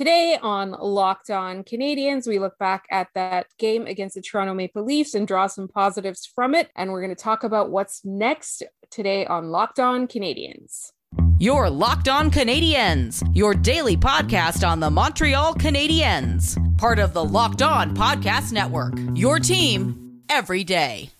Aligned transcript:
Today 0.00 0.38
on 0.40 0.70
Locked 0.70 1.28
On 1.28 1.62
Canadiens, 1.62 2.26
we 2.26 2.38
look 2.38 2.56
back 2.56 2.86
at 2.90 3.08
that 3.14 3.48
game 3.58 3.84
against 3.84 4.14
the 4.14 4.22
Toronto 4.22 4.54
Maple 4.54 4.82
Leafs 4.82 5.14
and 5.14 5.28
draw 5.28 5.46
some 5.46 5.68
positives 5.68 6.24
from 6.24 6.54
it. 6.54 6.70
And 6.74 6.90
we're 6.90 7.02
going 7.02 7.14
to 7.14 7.22
talk 7.22 7.44
about 7.44 7.70
what's 7.70 8.02
next 8.02 8.62
today 8.90 9.26
on 9.26 9.50
Locked 9.50 9.78
On 9.78 10.08
Canadiens. 10.08 10.92
Your 11.38 11.68
Locked 11.68 12.08
On 12.08 12.30
Canadiens, 12.30 13.22
your 13.36 13.52
daily 13.52 13.94
podcast 13.94 14.66
on 14.66 14.80
the 14.80 14.88
Montreal 14.88 15.52
Canadiens, 15.56 16.56
part 16.78 16.98
of 16.98 17.12
the 17.12 17.22
Locked 17.22 17.60
On 17.60 17.94
Podcast 17.94 18.52
Network. 18.52 18.94
Your 19.14 19.38
team 19.38 20.22
every 20.30 20.64
day. 20.64 21.10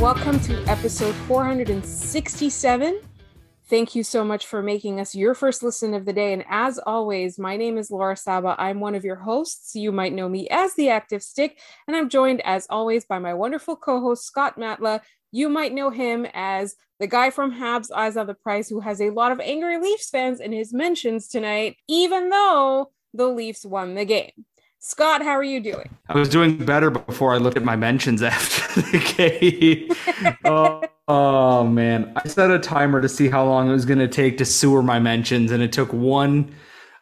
Welcome 0.00 0.38
to 0.42 0.62
episode 0.68 1.14
467. 1.26 3.00
Thank 3.68 3.96
you 3.96 4.04
so 4.04 4.24
much 4.24 4.46
for 4.46 4.62
making 4.62 5.00
us 5.00 5.12
your 5.12 5.34
first 5.34 5.60
listen 5.64 5.92
of 5.92 6.04
the 6.04 6.12
day. 6.12 6.32
And 6.32 6.44
as 6.48 6.78
always, 6.78 7.36
my 7.36 7.56
name 7.56 7.76
is 7.76 7.90
Laura 7.90 8.16
Saba. 8.16 8.54
I'm 8.58 8.78
one 8.78 8.94
of 8.94 9.04
your 9.04 9.16
hosts. 9.16 9.74
You 9.74 9.90
might 9.90 10.12
know 10.12 10.28
me 10.28 10.46
as 10.50 10.72
the 10.74 10.88
Active 10.90 11.20
Stick, 11.20 11.58
and 11.88 11.96
I'm 11.96 12.08
joined 12.08 12.42
as 12.42 12.68
always 12.70 13.06
by 13.06 13.18
my 13.18 13.34
wonderful 13.34 13.74
co 13.74 14.00
host, 14.00 14.24
Scott 14.24 14.56
Matla. 14.56 15.00
You 15.32 15.48
might 15.48 15.74
know 15.74 15.90
him 15.90 16.28
as 16.32 16.76
the 17.00 17.08
guy 17.08 17.30
from 17.30 17.52
Habs 17.52 17.90
Eyes 17.90 18.16
on 18.16 18.28
the 18.28 18.34
Prize 18.34 18.68
who 18.68 18.78
has 18.78 19.00
a 19.00 19.10
lot 19.10 19.32
of 19.32 19.40
angry 19.40 19.78
Leafs 19.78 20.10
fans 20.10 20.38
in 20.38 20.52
his 20.52 20.72
mentions 20.72 21.26
tonight, 21.26 21.76
even 21.88 22.28
though 22.28 22.92
the 23.14 23.26
Leafs 23.26 23.66
won 23.66 23.96
the 23.96 24.04
game. 24.04 24.44
Scott, 24.80 25.22
how 25.22 25.32
are 25.32 25.42
you 25.42 25.60
doing? 25.60 25.96
I 26.08 26.16
was 26.16 26.28
doing 26.28 26.64
better 26.64 26.88
before 26.88 27.34
I 27.34 27.38
looked 27.38 27.56
at 27.56 27.64
my 27.64 27.74
mentions 27.74 28.22
after 28.22 28.80
the 28.80 29.88
game. 30.20 30.36
oh, 30.44 30.84
oh, 31.08 31.64
man. 31.64 32.12
I 32.14 32.28
set 32.28 32.50
a 32.50 32.60
timer 32.60 33.00
to 33.00 33.08
see 33.08 33.28
how 33.28 33.44
long 33.44 33.68
it 33.68 33.72
was 33.72 33.84
going 33.84 33.98
to 33.98 34.08
take 34.08 34.38
to 34.38 34.44
sewer 34.44 34.82
my 34.82 35.00
mentions, 35.00 35.50
and 35.50 35.62
it 35.64 35.72
took 35.72 35.92
one 35.92 36.54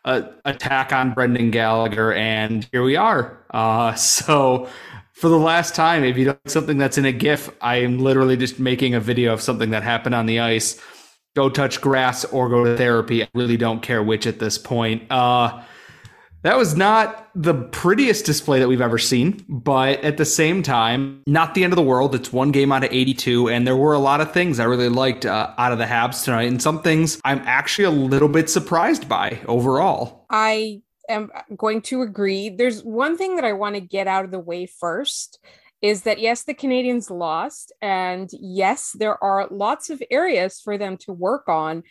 uh, 0.06 0.22
attack 0.46 0.92
on 0.92 1.12
Brendan 1.12 1.50
Gallagher, 1.50 2.14
and 2.14 2.66
here 2.72 2.82
we 2.82 2.96
are. 2.96 3.44
Uh, 3.52 3.92
so, 3.94 4.68
for 5.12 5.28
the 5.28 5.38
last 5.38 5.74
time, 5.74 6.02
if 6.02 6.16
you 6.16 6.24
don't 6.24 6.40
like 6.44 6.50
something 6.50 6.78
that's 6.78 6.96
in 6.96 7.04
a 7.04 7.12
GIF, 7.12 7.50
I 7.60 7.76
am 7.76 7.98
literally 7.98 8.38
just 8.38 8.58
making 8.58 8.94
a 8.94 9.00
video 9.00 9.34
of 9.34 9.42
something 9.42 9.70
that 9.70 9.82
happened 9.82 10.14
on 10.14 10.24
the 10.24 10.40
ice. 10.40 10.80
Go 11.34 11.50
touch 11.50 11.82
grass 11.82 12.24
or 12.24 12.48
go 12.48 12.64
to 12.64 12.74
therapy. 12.76 13.22
I 13.22 13.28
really 13.34 13.58
don't 13.58 13.82
care 13.82 14.02
which 14.02 14.26
at 14.26 14.38
this 14.38 14.56
point. 14.56 15.10
Uh, 15.10 15.62
that 16.46 16.56
was 16.56 16.76
not 16.76 17.28
the 17.34 17.54
prettiest 17.54 18.24
display 18.24 18.60
that 18.60 18.68
we've 18.68 18.80
ever 18.80 18.98
seen, 18.98 19.44
but 19.48 19.98
at 20.04 20.16
the 20.16 20.24
same 20.24 20.62
time, 20.62 21.20
not 21.26 21.54
the 21.54 21.64
end 21.64 21.72
of 21.72 21.76
the 21.76 21.82
world. 21.82 22.14
It's 22.14 22.32
one 22.32 22.52
game 22.52 22.70
out 22.70 22.84
of 22.84 22.92
82, 22.92 23.48
and 23.48 23.66
there 23.66 23.74
were 23.74 23.94
a 23.94 23.98
lot 23.98 24.20
of 24.20 24.32
things 24.32 24.60
I 24.60 24.64
really 24.64 24.88
liked 24.88 25.26
uh, 25.26 25.52
out 25.58 25.72
of 25.72 25.78
the 25.78 25.86
Habs 25.86 26.22
tonight, 26.22 26.44
and 26.44 26.62
some 26.62 26.82
things 26.82 27.20
I'm 27.24 27.42
actually 27.46 27.86
a 27.86 27.90
little 27.90 28.28
bit 28.28 28.48
surprised 28.48 29.08
by 29.08 29.40
overall. 29.48 30.24
I 30.30 30.82
am 31.08 31.32
going 31.56 31.82
to 31.82 32.02
agree. 32.02 32.48
There's 32.50 32.80
one 32.80 33.18
thing 33.18 33.34
that 33.34 33.44
I 33.44 33.52
want 33.52 33.74
to 33.74 33.80
get 33.80 34.06
out 34.06 34.24
of 34.24 34.30
the 34.30 34.38
way 34.38 34.66
first 34.66 35.40
is 35.82 36.02
that 36.02 36.20
yes, 36.20 36.44
the 36.44 36.54
Canadiens 36.54 37.10
lost, 37.10 37.72
and 37.82 38.30
yes, 38.32 38.94
there 38.96 39.20
are 39.20 39.48
lots 39.50 39.90
of 39.90 40.00
areas 40.12 40.60
for 40.60 40.78
them 40.78 40.96
to 40.98 41.12
work 41.12 41.48
on, 41.48 41.82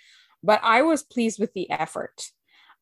but 0.41 0.61
I 0.63 0.83
was 0.83 1.03
pleased 1.03 1.41
with 1.41 1.51
the 1.51 1.69
effort. 1.69 2.29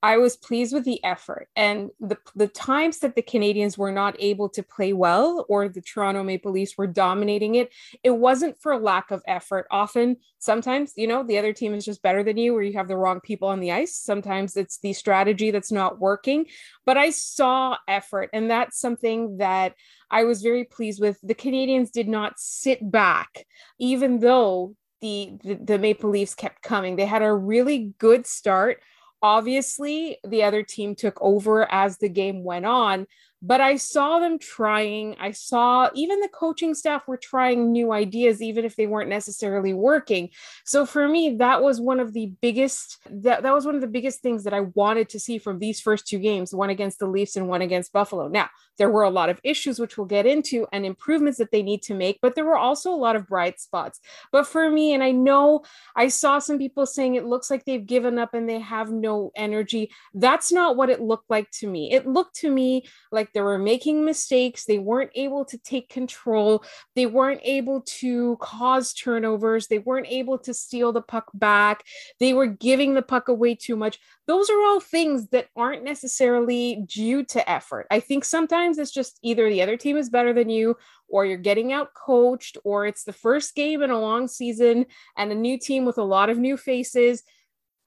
I 0.03 0.17
was 0.17 0.35
pleased 0.35 0.73
with 0.73 0.83
the 0.83 1.01
effort 1.05 1.47
and 1.55 1.89
the 2.01 2.17
the 2.35 2.49
times 2.49 2.99
that 2.99 3.15
the 3.15 3.21
Canadiens 3.21 3.77
were 3.77 3.91
not 3.91 4.17
able 4.19 4.49
to 4.49 4.61
play 4.61 4.91
well 4.91 5.45
or 5.47 5.69
the 5.69 5.79
Toronto 5.79 6.23
Maple 6.23 6.51
Leafs 6.51 6.77
were 6.77 6.87
dominating 6.87 7.55
it. 7.55 7.71
It 8.03 8.09
wasn't 8.09 8.61
for 8.61 8.77
lack 8.77 9.11
of 9.11 9.23
effort. 9.25 9.65
Often, 9.71 10.17
sometimes, 10.39 10.91
you 10.97 11.07
know, 11.07 11.23
the 11.23 11.37
other 11.37 11.53
team 11.53 11.73
is 11.73 11.85
just 11.85 12.01
better 12.01 12.21
than 12.21 12.35
you 12.35 12.53
or 12.53 12.61
you 12.61 12.73
have 12.73 12.89
the 12.89 12.97
wrong 12.97 13.21
people 13.21 13.47
on 13.47 13.61
the 13.61 13.71
ice. 13.71 13.95
Sometimes 13.95 14.57
it's 14.57 14.77
the 14.79 14.91
strategy 14.91 15.51
that's 15.51 15.71
not 15.71 16.01
working. 16.01 16.47
But 16.85 16.97
I 16.97 17.11
saw 17.11 17.77
effort, 17.87 18.29
and 18.33 18.51
that's 18.51 18.77
something 18.77 19.37
that 19.37 19.73
I 20.11 20.25
was 20.25 20.41
very 20.41 20.65
pleased 20.65 20.99
with. 20.99 21.17
The 21.23 21.33
Canadiens 21.33 21.93
did 21.93 22.09
not 22.09 22.41
sit 22.41 22.91
back, 22.91 23.45
even 23.79 24.19
though 24.19 24.75
the, 24.99 25.37
the, 25.41 25.53
the 25.55 25.79
Maple 25.79 26.09
Leafs 26.09 26.35
kept 26.35 26.61
coming. 26.61 26.97
They 26.97 27.05
had 27.05 27.23
a 27.23 27.33
really 27.33 27.93
good 27.99 28.27
start 28.27 28.81
obviously 29.23 30.17
the 30.25 30.43
other 30.43 30.61
team 30.61 30.93
took 30.95 31.17
over 31.21 31.71
as 31.71 31.97
the 31.97 32.09
game 32.09 32.43
went 32.43 32.65
on 32.65 33.07
but 33.43 33.59
I 33.59 33.75
saw 33.75 34.19
them 34.19 34.39
trying. 34.39 35.17
I 35.19 35.31
saw 35.31 35.89
even 35.93 36.21
the 36.21 36.29
coaching 36.29 36.73
staff 36.73 37.07
were 37.07 37.17
trying 37.17 37.73
new 37.73 37.91
ideas, 37.91 38.41
even 38.41 38.63
if 38.63 38.77
they 38.77 38.87
weren't 38.87 39.09
necessarily 39.09 39.73
working. 39.73 40.29
So 40.63 40.85
for 40.85 41.09
me, 41.09 41.35
that 41.39 41.61
was 41.61 41.81
one 41.81 41.99
of 41.99 42.13
the 42.13 42.31
biggest 42.41 42.99
that, 43.09 43.43
that 43.43 43.53
was 43.53 43.65
one 43.65 43.75
of 43.75 43.81
the 43.81 43.87
biggest 43.87 44.21
things 44.21 44.45
that 44.45 44.53
I 44.53 44.61
wanted 44.61 45.09
to 45.09 45.19
see 45.19 45.37
from 45.37 45.59
these 45.59 45.81
first 45.81 46.07
two 46.07 46.19
games, 46.19 46.55
one 46.55 46.69
against 46.69 46.99
the 46.99 47.05
Leafs 47.05 47.35
and 47.35 47.49
one 47.49 47.61
against 47.61 47.91
Buffalo. 47.91 48.29
Now, 48.29 48.49
there 48.77 48.89
were 48.89 49.03
a 49.03 49.09
lot 49.09 49.29
of 49.29 49.41
issues 49.43 49.77
which 49.77 49.97
we'll 49.97 50.07
get 50.07 50.25
into 50.25 50.65
and 50.71 50.85
improvements 50.85 51.37
that 51.37 51.51
they 51.51 51.61
need 51.61 51.81
to 51.83 51.93
make, 51.93 52.19
but 52.21 52.35
there 52.35 52.45
were 52.45 52.57
also 52.57 52.91
a 52.91 52.95
lot 52.95 53.17
of 53.17 53.27
bright 53.27 53.59
spots. 53.59 53.99
But 54.31 54.47
for 54.47 54.69
me, 54.69 54.93
and 54.93 55.03
I 55.03 55.11
know 55.11 55.63
I 55.95 56.07
saw 56.07 56.39
some 56.39 56.57
people 56.57 56.85
saying 56.85 57.15
it 57.15 57.25
looks 57.25 57.51
like 57.51 57.65
they've 57.65 57.85
given 57.85 58.17
up 58.17 58.33
and 58.33 58.47
they 58.47 58.59
have 58.59 58.89
no 58.89 59.31
energy. 59.35 59.91
That's 60.13 60.51
not 60.51 60.77
what 60.77 60.89
it 60.89 61.01
looked 61.01 61.29
like 61.29 61.51
to 61.59 61.67
me. 61.67 61.91
It 61.91 62.07
looked 62.07 62.37
to 62.37 62.49
me 62.49 62.85
like 63.11 63.32
they 63.33 63.41
were 63.41 63.57
making 63.57 64.05
mistakes. 64.05 64.65
They 64.65 64.79
weren't 64.79 65.11
able 65.15 65.45
to 65.45 65.57
take 65.57 65.89
control. 65.89 66.63
They 66.95 67.05
weren't 67.05 67.41
able 67.43 67.81
to 67.81 68.37
cause 68.37 68.93
turnovers. 68.93 69.67
They 69.67 69.79
weren't 69.79 70.07
able 70.07 70.37
to 70.39 70.53
steal 70.53 70.91
the 70.91 71.01
puck 71.01 71.29
back. 71.33 71.83
They 72.19 72.33
were 72.33 72.47
giving 72.47 72.93
the 72.93 73.01
puck 73.01 73.27
away 73.27 73.55
too 73.55 73.75
much. 73.75 73.99
Those 74.27 74.49
are 74.49 74.61
all 74.63 74.79
things 74.79 75.27
that 75.29 75.47
aren't 75.55 75.83
necessarily 75.83 76.85
due 76.87 77.23
to 77.25 77.49
effort. 77.49 77.87
I 77.91 77.99
think 77.99 78.23
sometimes 78.23 78.77
it's 78.77 78.91
just 78.91 79.19
either 79.21 79.49
the 79.49 79.61
other 79.61 79.77
team 79.77 79.97
is 79.97 80.09
better 80.09 80.33
than 80.33 80.49
you 80.49 80.77
or 81.09 81.25
you're 81.25 81.37
getting 81.37 81.73
out 81.73 81.93
coached 81.93 82.57
or 82.63 82.85
it's 82.85 83.03
the 83.03 83.13
first 83.13 83.55
game 83.55 83.81
in 83.81 83.91
a 83.91 83.99
long 83.99 84.27
season 84.27 84.85
and 85.17 85.31
a 85.31 85.35
new 85.35 85.59
team 85.59 85.85
with 85.85 85.97
a 85.97 86.03
lot 86.03 86.29
of 86.29 86.37
new 86.37 86.57
faces 86.57 87.23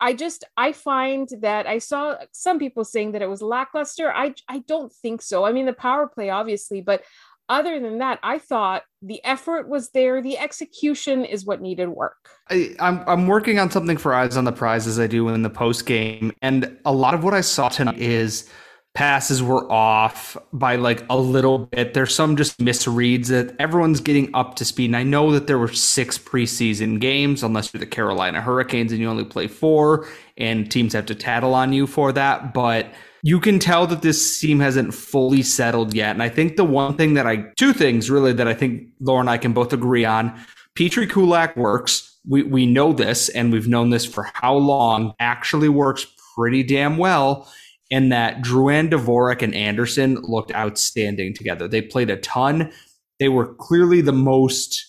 I 0.01 0.13
just 0.13 0.45
I 0.57 0.73
find 0.73 1.29
that 1.41 1.67
I 1.67 1.79
saw 1.79 2.17
some 2.33 2.59
people 2.59 2.85
saying 2.85 3.13
that 3.13 3.23
it 3.23 3.29
was 3.29 3.43
lackluster. 3.43 4.13
I 4.13 4.35
I 4.49 4.59
don't 4.67 4.93
think 4.93 5.23
so. 5.23 5.45
I 5.45 5.53
mean 5.53 5.67
the 5.67 5.73
power 5.73 6.07
play 6.07 6.31
obviously, 6.31 6.81
but 6.81 7.03
other 7.49 7.79
than 7.79 7.99
that, 7.99 8.19
I 8.25 8.39
thought 8.39 8.83
the 9.03 9.25
effort 9.25 9.69
was 9.69 9.91
there. 9.91 10.21
The 10.21 10.37
execution 10.37 11.25
is 11.25 11.45
what 11.45 11.61
needed 11.61 11.89
work. 11.89 12.29
I, 12.51 12.75
am 12.81 12.99
I'm, 12.99 13.09
I'm 13.09 13.27
working 13.29 13.59
on 13.61 13.71
something 13.71 13.97
for 13.97 14.13
Eyes 14.13 14.37
on 14.37 14.45
the 14.45 14.53
Prize 14.53 14.87
as 14.87 14.99
I 14.99 15.07
do 15.07 15.29
in 15.29 15.43
the 15.43 15.51
post 15.51 15.87
game, 15.87 16.33
and 16.43 16.77
a 16.85 16.93
lot 16.93 17.15
of 17.15 17.23
what 17.23 17.35
I 17.35 17.41
saw 17.41 17.69
tonight 17.69 17.99
is 17.99 18.51
passes 18.97 19.43
were 19.43 19.71
off 19.71 20.39
by 20.55 20.77
like 20.77 21.05
a 21.11 21.19
little 21.19 21.59
bit. 21.59 21.93
There's 21.93 22.15
some 22.15 22.35
just 22.35 22.59
misreads 22.59 23.27
that 23.27 23.55
everyone's 23.59 24.01
getting 24.01 24.35
up 24.35 24.55
to 24.57 24.65
speed. 24.65 24.87
And 24.87 24.97
I 24.97 25.03
know 25.03 25.33
that 25.33 25.47
there 25.47 25.59
were 25.59 25.69
six 25.69 26.17
preseason 26.17 26.99
games, 26.99 27.43
unless 27.43 27.75
you're 27.75 27.79
the 27.79 27.87
Carolina 27.87 28.41
Hurricanes 28.41 28.93
and 28.93 29.01
you 29.01 29.07
only 29.07 29.27
play 29.27 29.49
four, 29.49 30.09
and 30.39 30.71
teams 30.71 30.95
have 30.95 31.05
to 31.07 31.15
tattle 31.15 31.53
on 31.53 31.75
you 31.75 31.87
for 31.87 32.11
that. 32.13 32.55
But 32.55 32.87
you 33.23 33.39
can 33.39 33.59
tell 33.59 33.87
that 33.87 34.01
this 34.01 34.41
team 34.41 34.61
hasn't 34.61 34.95
fully 34.95 35.43
settled 35.43 35.93
yet. 35.93 36.13
And 36.13 36.23
I 36.23 36.31
think 36.31 36.57
the 36.57 36.65
one 36.65 36.97
thing 36.97 37.15
that 37.15 37.27
I, 37.27 37.45
two 37.59 37.75
things 37.75 38.09
really 38.11 38.33
that 38.33 38.49
I 38.49 38.55
think 38.55 38.89
Laura 39.01 39.21
and 39.21 39.29
I 39.29 39.37
can 39.37 39.53
both 39.53 39.75
agree 39.75 40.07
on 40.07 40.33
Petry 40.75 41.11
Kulak 41.11 41.55
works. 41.55 42.17
We, 42.27 42.45
we 42.45 42.65
know 42.65 42.95
this 42.95 43.29
and 43.29 43.53
we've 43.53 43.69
known 43.69 43.91
this 43.91 44.07
for 44.07 44.31
how 44.33 44.55
long, 44.55 45.13
actually 45.21 45.69
works 45.69 46.07
pretty 46.35 46.63
damn 46.63 46.97
well 46.97 47.47
in 47.91 48.09
that 48.09 48.43
Drouin, 48.43 48.91
Dvorak, 48.91 49.43
and 49.43 49.55
Anderson 49.55 50.17
looked 50.23 50.53
outstanding 50.55 51.35
together. 51.35 51.69
They 51.69 51.83
played 51.83 52.11
a 52.11 52.17
ton. 52.17 52.73
They 53.19 53.29
were 53.29 53.55
clearly 53.55 54.01
the 54.01 54.13
most 54.13 54.85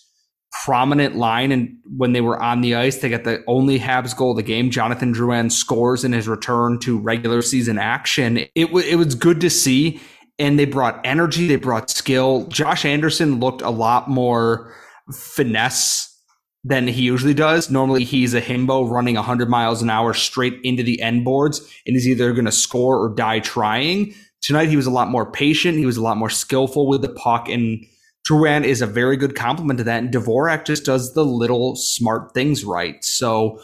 prominent 0.64 1.14
line 1.16 1.52
and 1.52 1.76
when 1.96 2.12
they 2.12 2.20
were 2.20 2.40
on 2.42 2.62
the 2.62 2.74
ice 2.74 2.96
they 2.98 3.08
got 3.10 3.24
the 3.24 3.44
only 3.46 3.78
habs 3.78 4.16
goal 4.16 4.30
of 4.30 4.36
the 4.38 4.42
game 4.42 4.70
jonathan 4.70 5.12
drouin 5.12 5.52
scores 5.52 6.04
in 6.04 6.12
his 6.12 6.26
return 6.26 6.78
to 6.78 6.98
regular 6.98 7.42
season 7.42 7.78
action 7.78 8.38
it, 8.54 8.66
w- 8.66 8.86
it 8.86 8.96
was 8.96 9.14
good 9.14 9.42
to 9.42 9.50
see 9.50 10.00
and 10.38 10.58
they 10.58 10.64
brought 10.64 11.00
energy 11.04 11.46
they 11.46 11.56
brought 11.56 11.90
skill 11.90 12.46
josh 12.46 12.86
anderson 12.86 13.38
looked 13.40 13.60
a 13.60 13.70
lot 13.70 14.08
more 14.08 14.74
finesse 15.12 16.17
than 16.64 16.88
he 16.88 17.02
usually 17.02 17.34
does. 17.34 17.70
Normally, 17.70 18.04
he's 18.04 18.34
a 18.34 18.40
himbo 18.40 18.88
running 18.88 19.14
100 19.14 19.48
miles 19.48 19.82
an 19.82 19.90
hour 19.90 20.12
straight 20.12 20.58
into 20.62 20.82
the 20.82 21.00
end 21.00 21.24
boards 21.24 21.60
and 21.86 21.94
he's 21.94 22.08
either 22.08 22.32
going 22.32 22.44
to 22.44 22.52
score 22.52 22.98
or 23.02 23.14
die 23.14 23.40
trying. 23.40 24.14
Tonight, 24.40 24.68
he 24.68 24.76
was 24.76 24.86
a 24.86 24.90
lot 24.90 25.08
more 25.08 25.30
patient. 25.30 25.78
He 25.78 25.86
was 25.86 25.96
a 25.96 26.02
lot 26.02 26.16
more 26.16 26.30
skillful 26.30 26.88
with 26.88 27.02
the 27.02 27.08
puck. 27.08 27.48
And 27.48 27.84
Drouin 28.28 28.64
is 28.64 28.82
a 28.82 28.86
very 28.86 29.16
good 29.16 29.34
complement 29.34 29.78
to 29.78 29.84
that. 29.84 30.02
And 30.02 30.12
Dvorak 30.12 30.64
just 30.64 30.84
does 30.84 31.14
the 31.14 31.24
little 31.24 31.76
smart 31.76 32.34
things 32.34 32.64
right. 32.64 33.02
So 33.04 33.60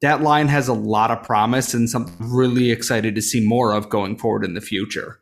that 0.00 0.22
line 0.22 0.48
has 0.48 0.68
a 0.68 0.74
lot 0.74 1.10
of 1.10 1.22
promise 1.22 1.74
and 1.74 1.90
something 1.90 2.16
really 2.20 2.70
excited 2.70 3.14
to 3.14 3.22
see 3.22 3.44
more 3.44 3.72
of 3.72 3.88
going 3.88 4.16
forward 4.16 4.44
in 4.44 4.54
the 4.54 4.60
future. 4.60 5.20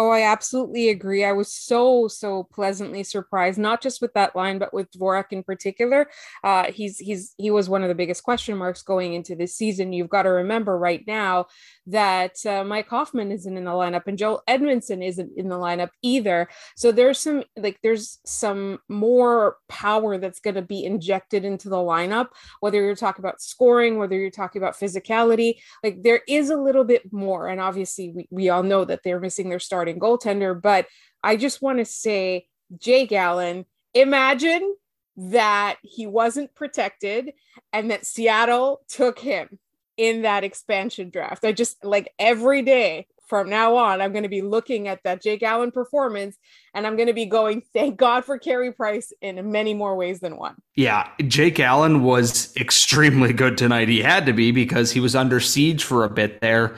Oh, 0.00 0.10
I 0.10 0.20
absolutely 0.22 0.90
agree. 0.90 1.24
I 1.24 1.32
was 1.32 1.52
so 1.52 2.06
so 2.06 2.44
pleasantly 2.44 3.02
surprised, 3.02 3.58
not 3.58 3.82
just 3.82 4.00
with 4.00 4.14
that 4.14 4.36
line, 4.36 4.58
but 4.60 4.72
with 4.72 4.92
Dvorak 4.92 5.32
in 5.32 5.42
particular. 5.42 6.06
Uh, 6.44 6.70
he's 6.70 6.98
he's 6.98 7.34
he 7.36 7.50
was 7.50 7.68
one 7.68 7.82
of 7.82 7.88
the 7.88 7.96
biggest 7.96 8.22
question 8.22 8.56
marks 8.56 8.80
going 8.82 9.14
into 9.14 9.34
this 9.34 9.56
season. 9.56 9.92
You've 9.92 10.08
got 10.08 10.22
to 10.22 10.28
remember 10.30 10.78
right 10.78 11.02
now 11.08 11.46
that 11.88 12.44
uh, 12.44 12.64
Mike 12.64 12.88
Hoffman 12.88 13.32
isn't 13.32 13.56
in 13.56 13.64
the 13.64 13.70
lineup 13.70 14.02
and 14.06 14.18
Joel 14.18 14.42
Edmundson 14.46 15.04
isn't 15.04 15.32
in 15.36 15.48
the 15.48 15.56
lineup 15.56 15.88
either. 16.02 16.48
So 16.76 16.92
there's 16.92 17.18
some 17.18 17.44
like 17.56 17.78
there's 17.82 18.18
some 18.26 18.78
more 18.88 19.56
power 19.68 20.18
that's 20.18 20.40
going 20.40 20.56
to 20.56 20.62
be 20.62 20.84
injected 20.84 21.44
into 21.44 21.70
the 21.70 21.76
lineup, 21.76 22.28
whether 22.60 22.82
you're 22.82 22.94
talking 22.94 23.24
about 23.24 23.40
scoring, 23.40 23.98
whether 23.98 24.16
you're 24.16 24.30
talking 24.30 24.60
about 24.60 24.78
physicality. 24.78 25.54
Like 25.82 26.02
there 26.02 26.20
is 26.28 26.50
a 26.50 26.56
little 26.56 26.84
bit 26.84 27.10
more, 27.10 27.48
and 27.48 27.60
obviously 27.60 28.12
we, 28.14 28.28
we 28.30 28.48
all 28.50 28.62
know 28.62 28.84
that 28.84 29.00
they're 29.02 29.20
missing 29.20 29.48
their 29.48 29.58
starting 29.58 29.98
goaltender. 29.98 30.60
But 30.60 30.86
I 31.24 31.36
just 31.36 31.62
want 31.62 31.78
to 31.78 31.84
say, 31.86 32.48
Jake 32.76 33.12
Allen, 33.12 33.64
imagine 33.94 34.74
that 35.16 35.76
he 35.82 36.06
wasn't 36.06 36.54
protected 36.54 37.32
and 37.72 37.90
that 37.90 38.06
Seattle 38.06 38.82
took 38.88 39.18
him 39.18 39.58
in 39.98 40.22
that 40.22 40.44
expansion 40.44 41.10
draft. 41.10 41.44
I 41.44 41.52
just 41.52 41.84
like 41.84 42.14
every 42.18 42.62
day 42.62 43.06
from 43.26 43.50
now 43.50 43.76
on, 43.76 44.00
I'm 44.00 44.12
going 44.12 44.22
to 44.22 44.30
be 44.30 44.40
looking 44.40 44.88
at 44.88 45.02
that 45.02 45.22
Jake 45.22 45.42
Allen 45.42 45.70
performance 45.70 46.38
and 46.72 46.86
I'm 46.86 46.96
going 46.96 47.08
to 47.08 47.12
be 47.12 47.26
going, 47.26 47.62
thank 47.74 47.98
God 47.98 48.24
for 48.24 48.38
Carey 48.38 48.72
Price 48.72 49.12
in 49.20 49.52
many 49.52 49.74
more 49.74 49.96
ways 49.96 50.20
than 50.20 50.38
one. 50.38 50.54
Yeah, 50.76 51.10
Jake 51.26 51.60
Allen 51.60 52.02
was 52.02 52.56
extremely 52.56 53.34
good 53.34 53.58
tonight. 53.58 53.88
He 53.88 54.00
had 54.00 54.24
to 54.26 54.32
be 54.32 54.50
because 54.50 54.92
he 54.92 55.00
was 55.00 55.14
under 55.14 55.40
siege 55.40 55.84
for 55.84 56.04
a 56.04 56.10
bit 56.10 56.40
there. 56.40 56.76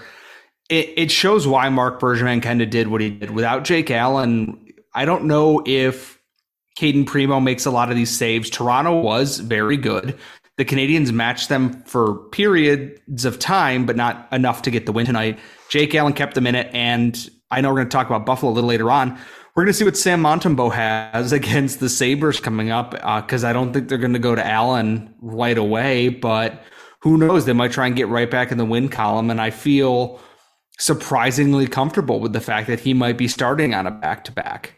It, 0.68 0.92
it 0.96 1.10
shows 1.12 1.46
why 1.46 1.68
Marc 1.68 2.00
Bergevin 2.00 2.42
kind 2.42 2.62
of 2.62 2.70
did 2.70 2.88
what 2.88 3.00
he 3.00 3.10
did. 3.10 3.30
Without 3.30 3.62
Jake 3.62 3.90
Allen, 3.90 4.72
I 4.92 5.04
don't 5.04 5.24
know 5.24 5.62
if 5.64 6.18
Cayden 6.74 7.04
Primeau 7.04 7.40
makes 7.40 7.66
a 7.66 7.70
lot 7.70 7.90
of 7.90 7.96
these 7.96 8.16
saves. 8.16 8.50
Toronto 8.50 9.00
was 9.00 9.38
very 9.38 9.76
good. 9.76 10.18
The 10.60 10.66
Canadians 10.66 11.10
matched 11.10 11.48
them 11.48 11.82
for 11.84 12.16
periods 12.32 13.24
of 13.24 13.38
time, 13.38 13.86
but 13.86 13.96
not 13.96 14.28
enough 14.30 14.60
to 14.60 14.70
get 14.70 14.84
the 14.84 14.92
win 14.92 15.06
tonight. 15.06 15.38
Jake 15.70 15.94
Allen 15.94 16.12
kept 16.12 16.34
them 16.34 16.46
in 16.46 16.54
it, 16.54 16.68
and 16.74 17.30
I 17.50 17.62
know 17.62 17.70
we're 17.70 17.76
going 17.76 17.88
to 17.88 17.90
talk 17.90 18.08
about 18.08 18.26
Buffalo 18.26 18.52
a 18.52 18.54
little 18.54 18.68
later 18.68 18.90
on. 18.90 19.18
We're 19.56 19.64
going 19.64 19.72
to 19.72 19.78
see 19.78 19.86
what 19.86 19.96
Sam 19.96 20.22
Montembeault 20.22 20.74
has 20.74 21.32
against 21.40 21.80
the 21.80 21.88
Sabres 21.88 22.40
coming 22.40 22.70
up 22.70 22.90
because 22.90 23.42
uh, 23.42 23.48
I 23.48 23.54
don't 23.54 23.72
think 23.72 23.88
they're 23.88 23.96
going 23.96 24.12
to 24.12 24.18
go 24.18 24.34
to 24.34 24.46
Allen 24.46 25.14
right 25.22 25.56
away, 25.56 26.10
but 26.10 26.62
who 27.00 27.16
knows? 27.16 27.46
They 27.46 27.54
might 27.54 27.72
try 27.72 27.86
and 27.86 27.96
get 27.96 28.08
right 28.08 28.30
back 28.30 28.52
in 28.52 28.58
the 28.58 28.66
win 28.66 28.90
column, 28.90 29.30
and 29.30 29.40
I 29.40 29.48
feel 29.48 30.20
surprisingly 30.78 31.68
comfortable 31.68 32.20
with 32.20 32.34
the 32.34 32.40
fact 32.42 32.66
that 32.66 32.80
he 32.80 32.92
might 32.92 33.16
be 33.16 33.28
starting 33.28 33.72
on 33.72 33.86
a 33.86 33.90
back 33.90 34.24
to 34.24 34.32
back. 34.32 34.74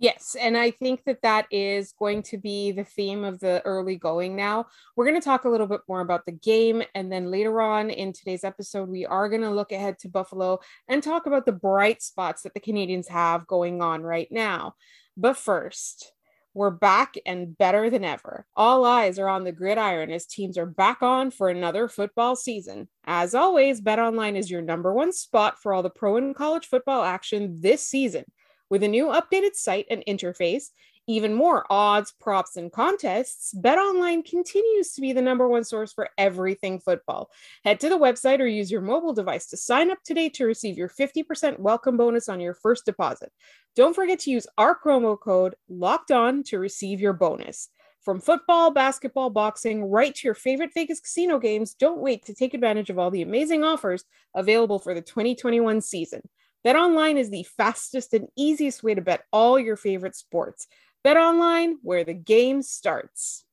Yes, 0.00 0.36
and 0.40 0.56
I 0.56 0.70
think 0.70 1.02
that 1.06 1.22
that 1.22 1.46
is 1.50 1.92
going 1.98 2.22
to 2.24 2.38
be 2.38 2.70
the 2.70 2.84
theme 2.84 3.24
of 3.24 3.40
the 3.40 3.60
early 3.64 3.96
going 3.96 4.36
now. 4.36 4.66
We're 4.94 5.06
going 5.06 5.20
to 5.20 5.24
talk 5.24 5.44
a 5.44 5.48
little 5.48 5.66
bit 5.66 5.80
more 5.88 6.00
about 6.00 6.24
the 6.24 6.32
game, 6.32 6.84
and 6.94 7.10
then 7.10 7.32
later 7.32 7.60
on 7.60 7.90
in 7.90 8.12
today's 8.12 8.44
episode, 8.44 8.88
we 8.88 9.04
are 9.06 9.28
going 9.28 9.42
to 9.42 9.50
look 9.50 9.72
ahead 9.72 9.98
to 10.00 10.08
Buffalo 10.08 10.60
and 10.86 11.02
talk 11.02 11.26
about 11.26 11.46
the 11.46 11.52
bright 11.52 12.00
spots 12.00 12.42
that 12.42 12.54
the 12.54 12.60
Canadiens 12.60 13.08
have 13.08 13.48
going 13.48 13.82
on 13.82 14.02
right 14.02 14.28
now. 14.30 14.76
But 15.16 15.36
first, 15.36 16.12
we're 16.54 16.70
back 16.70 17.14
and 17.26 17.58
better 17.58 17.90
than 17.90 18.04
ever. 18.04 18.46
All 18.54 18.84
eyes 18.84 19.18
are 19.18 19.28
on 19.28 19.42
the 19.42 19.52
gridiron 19.52 20.12
as 20.12 20.26
teams 20.26 20.56
are 20.56 20.66
back 20.66 21.02
on 21.02 21.32
for 21.32 21.48
another 21.48 21.88
football 21.88 22.36
season. 22.36 22.88
As 23.04 23.34
always, 23.34 23.80
BetOnline 23.80 24.36
is 24.36 24.48
your 24.48 24.62
number 24.62 24.94
one 24.94 25.12
spot 25.12 25.60
for 25.60 25.74
all 25.74 25.82
the 25.82 25.90
pro 25.90 26.16
and 26.18 26.36
college 26.36 26.66
football 26.66 27.02
action 27.02 27.56
this 27.60 27.82
season. 27.82 28.24
With 28.70 28.82
a 28.82 28.88
new 28.88 29.06
updated 29.06 29.54
site 29.54 29.86
and 29.90 30.04
interface, 30.06 30.70
even 31.06 31.32
more 31.32 31.64
odds, 31.70 32.12
props, 32.20 32.56
and 32.58 32.70
contests, 32.70 33.54
BetOnline 33.54 34.22
continues 34.26 34.92
to 34.92 35.00
be 35.00 35.14
the 35.14 35.22
number 35.22 35.48
one 35.48 35.64
source 35.64 35.90
for 35.90 36.10
everything 36.18 36.78
football. 36.78 37.30
Head 37.64 37.80
to 37.80 37.88
the 37.88 37.98
website 37.98 38.40
or 38.40 38.46
use 38.46 38.70
your 38.70 38.82
mobile 38.82 39.14
device 39.14 39.46
to 39.46 39.56
sign 39.56 39.90
up 39.90 40.02
today 40.04 40.28
to 40.28 40.44
receive 40.44 40.76
your 40.76 40.90
50% 40.90 41.58
welcome 41.58 41.96
bonus 41.96 42.28
on 42.28 42.40
your 42.40 42.52
first 42.52 42.84
deposit. 42.84 43.32
Don't 43.74 43.94
forget 43.94 44.18
to 44.20 44.30
use 44.30 44.46
our 44.58 44.78
promo 44.78 45.18
code 45.18 45.54
LOCKED 45.70 46.10
ON 46.10 46.42
to 46.44 46.58
receive 46.58 47.00
your 47.00 47.14
bonus. 47.14 47.70
From 48.02 48.20
football, 48.20 48.70
basketball, 48.70 49.30
boxing, 49.30 49.84
right 49.84 50.14
to 50.14 50.28
your 50.28 50.34
favorite 50.34 50.74
Vegas 50.74 51.00
casino 51.00 51.38
games, 51.38 51.72
don't 51.72 52.00
wait 52.00 52.26
to 52.26 52.34
take 52.34 52.52
advantage 52.52 52.90
of 52.90 52.98
all 52.98 53.10
the 53.10 53.22
amazing 53.22 53.64
offers 53.64 54.04
available 54.34 54.78
for 54.78 54.92
the 54.92 55.00
2021 55.00 55.80
season. 55.80 56.20
BetOnline 56.66 57.16
is 57.16 57.30
the 57.30 57.46
fastest 57.56 58.14
and 58.14 58.28
easiest 58.36 58.82
way 58.82 58.94
to 58.94 59.00
bet 59.00 59.22
all 59.32 59.58
your 59.58 59.76
favorite 59.76 60.16
sports. 60.16 60.66
BetOnline, 61.04 61.74
where 61.82 62.04
the 62.04 62.14
game 62.14 62.62
starts. 62.62 63.44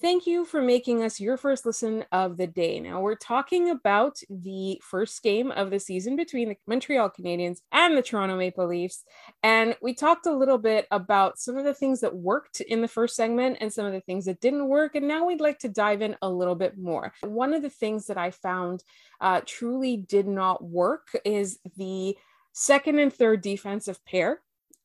Thank 0.00 0.28
you 0.28 0.44
for 0.44 0.62
making 0.62 1.02
us 1.02 1.18
your 1.18 1.36
first 1.36 1.66
listen 1.66 2.04
of 2.12 2.36
the 2.36 2.46
day. 2.46 2.78
Now, 2.78 3.00
we're 3.00 3.16
talking 3.16 3.70
about 3.70 4.16
the 4.30 4.80
first 4.80 5.24
game 5.24 5.50
of 5.50 5.70
the 5.70 5.80
season 5.80 6.14
between 6.14 6.50
the 6.50 6.56
Montreal 6.68 7.10
Canadiens 7.10 7.62
and 7.72 7.96
the 7.96 8.02
Toronto 8.02 8.36
Maple 8.36 8.68
Leafs. 8.68 9.02
And 9.42 9.76
we 9.82 9.94
talked 9.94 10.26
a 10.26 10.32
little 10.32 10.56
bit 10.56 10.86
about 10.92 11.40
some 11.40 11.56
of 11.56 11.64
the 11.64 11.74
things 11.74 11.98
that 12.00 12.14
worked 12.14 12.60
in 12.60 12.80
the 12.80 12.86
first 12.86 13.16
segment 13.16 13.58
and 13.60 13.72
some 13.72 13.86
of 13.86 13.92
the 13.92 14.00
things 14.02 14.26
that 14.26 14.40
didn't 14.40 14.68
work. 14.68 14.94
And 14.94 15.08
now 15.08 15.26
we'd 15.26 15.40
like 15.40 15.58
to 15.60 15.68
dive 15.68 16.00
in 16.00 16.14
a 16.22 16.30
little 16.30 16.54
bit 16.54 16.78
more. 16.78 17.12
One 17.22 17.52
of 17.52 17.62
the 17.62 17.70
things 17.70 18.06
that 18.06 18.18
I 18.18 18.30
found 18.30 18.84
uh, 19.20 19.40
truly 19.46 19.96
did 19.96 20.28
not 20.28 20.62
work 20.62 21.08
is 21.24 21.58
the 21.76 22.16
second 22.52 23.00
and 23.00 23.12
third 23.12 23.40
defensive 23.40 24.04
pair 24.04 24.42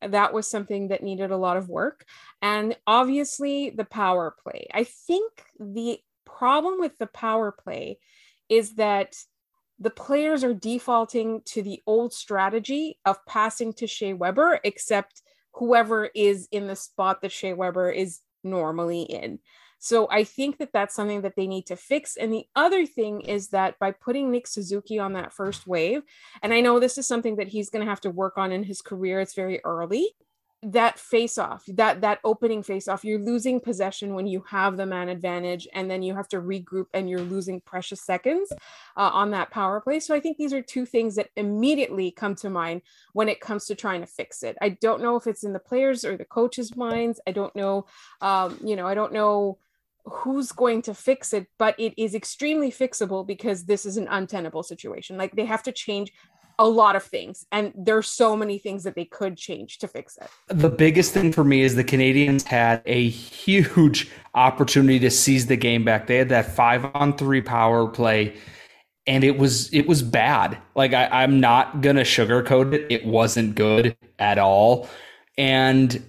that 0.09 0.33
was 0.33 0.47
something 0.47 0.89
that 0.89 1.03
needed 1.03 1.31
a 1.31 1.37
lot 1.37 1.57
of 1.57 1.69
work. 1.69 2.05
And 2.41 2.75
obviously, 2.87 3.69
the 3.69 3.85
power 3.85 4.35
play. 4.43 4.67
I 4.73 4.83
think 4.83 5.31
the 5.59 5.99
problem 6.25 6.79
with 6.79 6.97
the 6.97 7.07
power 7.07 7.51
play 7.51 7.99
is 8.49 8.75
that 8.75 9.15
the 9.79 9.89
players 9.89 10.43
are 10.43 10.53
defaulting 10.53 11.41
to 11.45 11.61
the 11.61 11.81
old 11.87 12.13
strategy 12.13 12.99
of 13.05 13.25
passing 13.25 13.73
to 13.73 13.87
Shea 13.87 14.13
Weber, 14.13 14.59
except 14.63 15.21
whoever 15.53 16.09
is 16.15 16.47
in 16.51 16.67
the 16.67 16.75
spot 16.75 17.21
that 17.21 17.31
Shea 17.31 17.53
Weber 17.53 17.89
is 17.89 18.19
normally 18.43 19.01
in. 19.01 19.39
So 19.83 20.07
I 20.09 20.23
think 20.23 20.59
that 20.59 20.71
that's 20.71 20.95
something 20.95 21.23
that 21.23 21.35
they 21.35 21.45
need 21.45 21.65
to 21.65 21.75
fix. 21.75 22.15
And 22.15 22.31
the 22.31 22.45
other 22.55 22.85
thing 22.85 23.19
is 23.19 23.49
that 23.49 23.77
by 23.79 23.91
putting 23.91 24.31
Nick 24.31 24.47
Suzuki 24.47 24.97
on 24.97 25.11
that 25.13 25.33
first 25.33 25.67
wave, 25.67 26.03
and 26.41 26.53
I 26.53 26.61
know 26.61 26.79
this 26.79 26.97
is 26.97 27.05
something 27.05 27.35
that 27.35 27.49
he's 27.49 27.69
going 27.69 27.83
to 27.83 27.89
have 27.89 27.99
to 28.01 28.09
work 28.09 28.37
on 28.37 28.53
in 28.53 28.63
his 28.63 28.81
career, 28.81 29.19
it's 29.19 29.33
very 29.33 29.59
early. 29.65 30.15
That 30.61 30.97
face 30.97 31.37
off, 31.37 31.65
that 31.67 31.99
that 31.99 32.19
opening 32.23 32.63
face 32.63 32.87
off, 32.87 33.03
you're 33.03 33.19
losing 33.19 33.59
possession 33.59 34.13
when 34.13 34.25
you 34.25 34.45
have 34.47 34.77
the 34.77 34.85
man 34.85 35.09
advantage, 35.09 35.67
and 35.73 35.91
then 35.91 36.01
you 36.01 36.15
have 36.15 36.29
to 36.29 36.37
regroup, 36.37 36.85
and 36.93 37.09
you're 37.09 37.19
losing 37.19 37.59
precious 37.59 37.99
seconds 37.99 38.53
uh, 38.95 39.09
on 39.11 39.31
that 39.31 39.51
power 39.51 39.81
play. 39.81 39.99
So 39.99 40.15
I 40.15 40.21
think 40.21 40.37
these 40.37 40.53
are 40.53 40.61
two 40.61 40.85
things 40.85 41.15
that 41.15 41.27
immediately 41.35 42.09
come 42.09 42.35
to 42.35 42.49
mind 42.49 42.83
when 43.11 43.27
it 43.27 43.41
comes 43.41 43.65
to 43.65 43.75
trying 43.75 43.99
to 43.99 44.07
fix 44.07 44.43
it. 44.43 44.57
I 44.61 44.69
don't 44.69 45.01
know 45.01 45.17
if 45.17 45.27
it's 45.27 45.43
in 45.43 45.51
the 45.51 45.59
players 45.59 46.05
or 46.05 46.15
the 46.15 46.23
coaches' 46.23 46.77
minds. 46.77 47.19
I 47.27 47.33
don't 47.33 47.53
know. 47.53 47.85
Um, 48.21 48.57
you 48.63 48.77
know, 48.77 48.87
I 48.87 48.93
don't 48.93 49.11
know 49.11 49.57
who's 50.05 50.51
going 50.51 50.81
to 50.81 50.93
fix 50.93 51.33
it 51.33 51.47
but 51.57 51.75
it 51.79 51.93
is 51.97 52.13
extremely 52.13 52.71
fixable 52.71 53.25
because 53.25 53.65
this 53.65 53.85
is 53.85 53.97
an 53.97 54.07
untenable 54.09 54.63
situation. 54.63 55.17
Like 55.17 55.35
they 55.35 55.45
have 55.45 55.63
to 55.63 55.71
change 55.71 56.11
a 56.59 56.67
lot 56.67 56.95
of 56.95 57.03
things 57.03 57.45
and 57.51 57.73
there's 57.75 58.07
so 58.07 58.35
many 58.35 58.57
things 58.57 58.83
that 58.83 58.95
they 58.95 59.05
could 59.05 59.37
change 59.37 59.79
to 59.79 59.87
fix 59.87 60.17
it. 60.17 60.29
The 60.47 60.69
biggest 60.69 61.13
thing 61.13 61.31
for 61.31 61.43
me 61.43 61.61
is 61.61 61.75
the 61.75 61.83
canadiens 61.83 62.43
had 62.43 62.83
a 62.85 63.09
huge 63.09 64.11
opportunity 64.35 64.99
to 64.99 65.09
seize 65.09 65.47
the 65.47 65.57
game 65.57 65.83
back. 65.83 66.05
They 66.07 66.17
had 66.17 66.29
that 66.29 66.45
five 66.45 66.85
on 66.93 67.17
three 67.17 67.41
power 67.41 67.87
play 67.87 68.35
and 69.07 69.23
it 69.23 69.37
was 69.37 69.73
it 69.73 69.87
was 69.87 70.01
bad. 70.01 70.57
Like 70.75 70.93
I, 70.93 71.07
i'm 71.07 71.39
not 71.39 71.81
gonna 71.81 72.01
sugarcoat 72.01 72.73
it. 72.73 72.87
It 72.89 73.05
wasn't 73.05 73.55
good 73.55 73.97
at 74.19 74.37
all. 74.37 74.89
And 75.37 76.03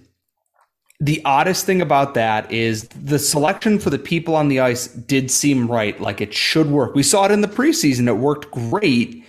the 0.99 1.21
oddest 1.25 1.65
thing 1.65 1.81
about 1.81 2.13
that 2.13 2.51
is 2.51 2.87
the 2.89 3.19
selection 3.19 3.79
for 3.79 3.89
the 3.89 3.99
people 3.99 4.35
on 4.35 4.47
the 4.47 4.61
ice 4.61 4.87
did 4.87 5.29
seem 5.29 5.67
right, 5.69 5.99
like 5.99 6.21
it 6.21 6.33
should 6.33 6.67
work. 6.67 6.95
We 6.95 7.03
saw 7.03 7.25
it 7.25 7.31
in 7.31 7.41
the 7.41 7.47
preseason; 7.47 8.07
it 8.07 8.13
worked 8.13 8.51
great. 8.51 9.23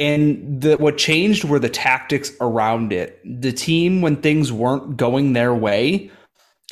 And 0.00 0.60
the, 0.60 0.76
what 0.76 0.98
changed 0.98 1.44
were 1.44 1.60
the 1.60 1.68
tactics 1.68 2.32
around 2.40 2.92
it. 2.92 3.20
The 3.24 3.52
team, 3.52 4.02
when 4.02 4.16
things 4.16 4.50
weren't 4.50 4.96
going 4.96 5.34
their 5.34 5.54
way, 5.54 6.10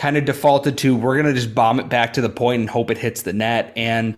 kind 0.00 0.16
of 0.16 0.24
defaulted 0.24 0.78
to 0.78 0.96
we're 0.96 1.14
going 1.14 1.32
to 1.32 1.40
just 1.40 1.54
bomb 1.54 1.78
it 1.78 1.88
back 1.88 2.12
to 2.14 2.20
the 2.20 2.28
point 2.28 2.60
and 2.60 2.70
hope 2.70 2.90
it 2.90 2.98
hits 2.98 3.22
the 3.22 3.32
net. 3.32 3.72
And 3.76 4.16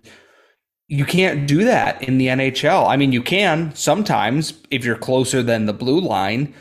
you 0.88 1.04
can't 1.04 1.46
do 1.46 1.64
that 1.64 2.02
in 2.02 2.18
the 2.18 2.28
NHL. 2.28 2.88
I 2.88 2.96
mean, 2.96 3.12
you 3.12 3.22
can 3.22 3.74
sometimes 3.74 4.54
if 4.70 4.84
you're 4.84 4.96
closer 4.96 5.42
than 5.42 5.66
the 5.66 5.72
blue 5.72 6.00
line, 6.00 6.54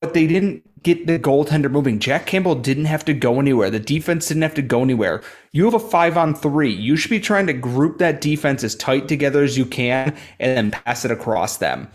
but 0.00 0.14
they 0.14 0.26
didn't 0.26 0.62
get 0.82 1.06
the 1.06 1.18
goaltender 1.18 1.70
moving. 1.70 1.98
Jack 1.98 2.26
Campbell 2.26 2.54
didn't 2.54 2.86
have 2.86 3.04
to 3.04 3.14
go 3.14 3.38
anywhere. 3.38 3.70
The 3.70 3.80
defense 3.80 4.28
didn't 4.28 4.42
have 4.42 4.54
to 4.54 4.62
go 4.62 4.82
anywhere. 4.82 5.22
You 5.52 5.64
have 5.64 5.74
a 5.74 5.78
five 5.78 6.16
on 6.16 6.34
three. 6.34 6.72
You 6.72 6.96
should 6.96 7.10
be 7.10 7.20
trying 7.20 7.46
to 7.48 7.52
group 7.52 7.98
that 7.98 8.20
defense 8.20 8.64
as 8.64 8.74
tight 8.74 9.08
together 9.08 9.42
as 9.42 9.58
you 9.58 9.66
can 9.66 10.16
and 10.38 10.56
then 10.56 10.70
pass 10.70 11.04
it 11.04 11.10
across 11.10 11.58
them. 11.58 11.88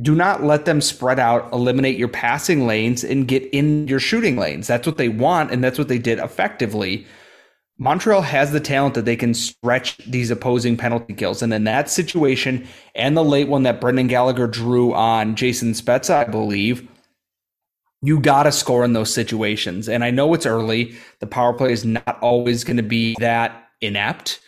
Do 0.00 0.14
not 0.14 0.42
let 0.42 0.64
them 0.64 0.80
spread 0.80 1.18
out, 1.18 1.52
eliminate 1.52 1.98
your 1.98 2.08
passing 2.08 2.66
lanes, 2.66 3.04
and 3.04 3.28
get 3.28 3.44
in 3.52 3.86
your 3.86 4.00
shooting 4.00 4.36
lanes. 4.36 4.66
That's 4.66 4.86
what 4.86 4.96
they 4.96 5.10
want, 5.10 5.50
and 5.50 5.62
that's 5.62 5.78
what 5.78 5.88
they 5.88 5.98
did 5.98 6.18
effectively. 6.18 7.06
Montreal 7.78 8.22
has 8.22 8.52
the 8.52 8.60
talent 8.60 8.94
that 8.94 9.04
they 9.04 9.16
can 9.16 9.34
stretch 9.34 9.98
these 9.98 10.30
opposing 10.30 10.76
penalty 10.76 11.14
kills. 11.14 11.42
And 11.42 11.52
in 11.52 11.64
that 11.64 11.90
situation, 11.90 12.66
and 12.94 13.16
the 13.16 13.24
late 13.24 13.48
one 13.48 13.64
that 13.64 13.80
Brendan 13.80 14.06
Gallagher 14.06 14.46
drew 14.46 14.94
on 14.94 15.34
Jason 15.34 15.72
Spezza, 15.72 16.14
I 16.14 16.24
believe, 16.24 16.88
you 18.02 18.18
got 18.18 18.42
to 18.42 18.52
score 18.52 18.84
in 18.84 18.92
those 18.92 19.14
situations. 19.14 19.88
And 19.88 20.02
I 20.02 20.10
know 20.10 20.34
it's 20.34 20.44
early. 20.44 20.96
The 21.20 21.26
power 21.26 21.52
play 21.52 21.72
is 21.72 21.84
not 21.84 22.18
always 22.20 22.64
going 22.64 22.76
to 22.76 22.82
be 22.82 23.14
that 23.20 23.68
inept, 23.80 24.40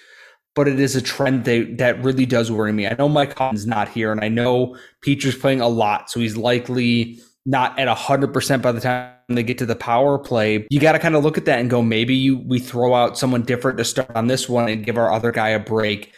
but 0.55 0.67
it 0.67 0.81
is 0.81 0.97
a 0.97 1.03
trend 1.03 1.45
that, 1.45 1.79
that 1.79 2.03
really 2.03 2.27
does 2.27 2.51
worry 2.51 2.73
me. 2.73 2.87
I 2.89 2.97
know 2.99 3.09
Mike 3.09 3.39
Hutton's 3.39 3.67
not 3.67 3.89
here, 3.89 4.11
and 4.11 4.23
I 4.23 4.29
know 4.29 4.77
Petry's 5.03 5.37
playing 5.37 5.61
a 5.61 5.69
lot, 5.69 6.11
so 6.11 6.19
he's 6.19 6.37
likely 6.37 7.21
not 7.47 7.79
at 7.79 7.89
100% 7.89 8.63
by 8.63 8.73
the 8.73 8.81
time 8.81 9.13
they 9.29 9.43
get 9.43 9.59
to 9.59 9.67
the 9.67 9.77
power 9.77 10.19
play. 10.19 10.67
You 10.71 10.81
got 10.81 10.93
to 10.93 10.99
kind 10.99 11.15
of 11.15 11.23
look 11.23 11.39
at 11.39 11.45
that 11.45 11.61
and 11.61 11.71
go, 11.71 11.81
maybe 11.81 12.15
you, 12.15 12.39
we 12.39 12.59
throw 12.59 12.95
out 12.95 13.17
someone 13.17 13.43
different 13.43 13.79
to 13.79 13.85
start 13.85 14.11
on 14.15 14.27
this 14.27 14.49
one 14.49 14.69
and 14.69 14.85
give 14.85 14.99
our 14.99 15.13
other 15.13 15.31
guy 15.31 15.51
a 15.51 15.61
break. 15.61 16.13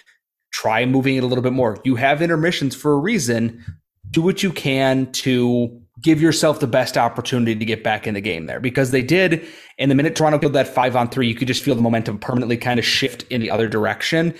Try 0.52 0.86
moving 0.86 1.16
it 1.16 1.24
a 1.24 1.26
little 1.26 1.42
bit 1.42 1.52
more. 1.52 1.78
You 1.84 1.96
have 1.96 2.22
intermissions 2.22 2.74
for 2.74 2.92
a 2.92 2.98
reason. 2.98 3.62
Do 4.10 4.22
what 4.22 4.42
you 4.42 4.52
can 4.52 5.12
to 5.12 5.82
give 6.00 6.20
yourself 6.20 6.60
the 6.60 6.66
best 6.66 6.98
opportunity 6.98 7.54
to 7.54 7.64
get 7.64 7.82
back 7.82 8.06
in 8.06 8.14
the 8.14 8.20
game 8.20 8.46
there 8.46 8.60
because 8.60 8.90
they 8.90 9.02
did. 9.02 9.46
And 9.78 9.90
the 9.90 9.94
minute 9.94 10.14
Toronto 10.14 10.38
killed 10.38 10.52
that 10.52 10.68
five 10.68 10.94
on 10.94 11.08
three, 11.08 11.28
you 11.28 11.34
could 11.34 11.48
just 11.48 11.62
feel 11.62 11.74
the 11.74 11.82
momentum 11.82 12.18
permanently 12.18 12.56
kind 12.56 12.78
of 12.78 12.84
shift 12.84 13.22
in 13.30 13.40
the 13.40 13.50
other 13.50 13.68
direction. 13.68 14.34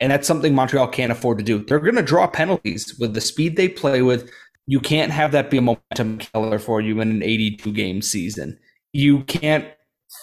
And 0.00 0.12
that's 0.12 0.26
something 0.26 0.54
Montreal 0.54 0.88
can't 0.88 1.12
afford 1.12 1.38
to 1.38 1.44
do. 1.44 1.64
They're 1.64 1.78
going 1.78 1.94
to 1.94 2.02
draw 2.02 2.26
penalties 2.26 2.98
with 2.98 3.14
the 3.14 3.20
speed 3.20 3.56
they 3.56 3.68
play 3.68 4.02
with. 4.02 4.30
You 4.66 4.80
can't 4.80 5.12
have 5.12 5.32
that 5.32 5.50
be 5.50 5.58
a 5.58 5.62
momentum 5.62 6.18
killer 6.18 6.58
for 6.58 6.80
you 6.80 7.00
in 7.00 7.10
an 7.10 7.22
82 7.22 7.72
game 7.72 8.02
season. 8.02 8.58
You 8.92 9.24
can't 9.24 9.66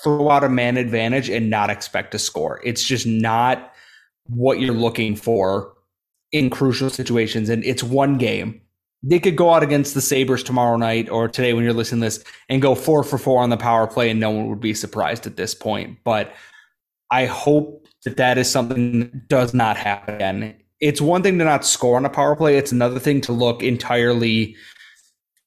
throw 0.04 0.30
out 0.30 0.44
a 0.44 0.50
man 0.50 0.78
advantage 0.78 1.30
and 1.30 1.50
not 1.50 1.70
expect 1.70 2.12
to 2.12 2.20
score. 2.20 2.62
It's 2.64 2.84
just 2.84 3.08
not 3.08 3.74
what 4.28 4.60
you're 4.60 4.74
looking 4.74 5.16
for 5.16 5.74
in 6.32 6.50
crucial 6.50 6.90
situations. 6.90 7.50
And 7.50 7.64
it's 7.64 7.82
one 7.82 8.18
game 8.18 8.62
they 9.02 9.20
could 9.20 9.36
go 9.36 9.54
out 9.54 9.64
against 9.64 9.94
the 9.94 10.02
Sabres 10.02 10.44
tomorrow 10.44 10.76
night 10.78 11.10
or 11.10 11.28
today 11.28 11.54
when 11.54 11.64
you're 11.64 11.74
listening 11.74 12.02
to 12.02 12.08
this 12.08 12.24
and 12.50 12.62
go 12.62 12.76
four 12.76 13.04
for 13.04 13.18
four 13.18 13.42
on 13.42 13.50
the 13.50 13.58
power 13.58 13.88
play, 13.88 14.10
and 14.10 14.20
no 14.20 14.30
one 14.30 14.50
would 14.50 14.60
be 14.60 14.74
surprised 14.74 15.26
at 15.26 15.38
this 15.38 15.56
point. 15.56 15.98
But 16.04 16.34
I 17.12 17.26
hope 17.26 17.88
that 18.06 18.18
that 18.18 18.38
is 18.38 18.50
something 18.50 19.00
that 19.00 19.28
does 19.30 19.54
not 19.54 19.78
happen. 19.78 20.56
It's 20.80 21.02
one 21.02 21.24
thing 21.24 21.38
to 21.40 21.46
not 21.46 21.66
score 21.66 21.98
on 21.98 22.06
a 22.06 22.10
power 22.10 22.36
play, 22.36 22.58
it's 22.58 22.72
another 22.72 23.00
thing 23.00 23.22
to 23.22 23.32
look 23.32 23.64
entirely 23.64 24.56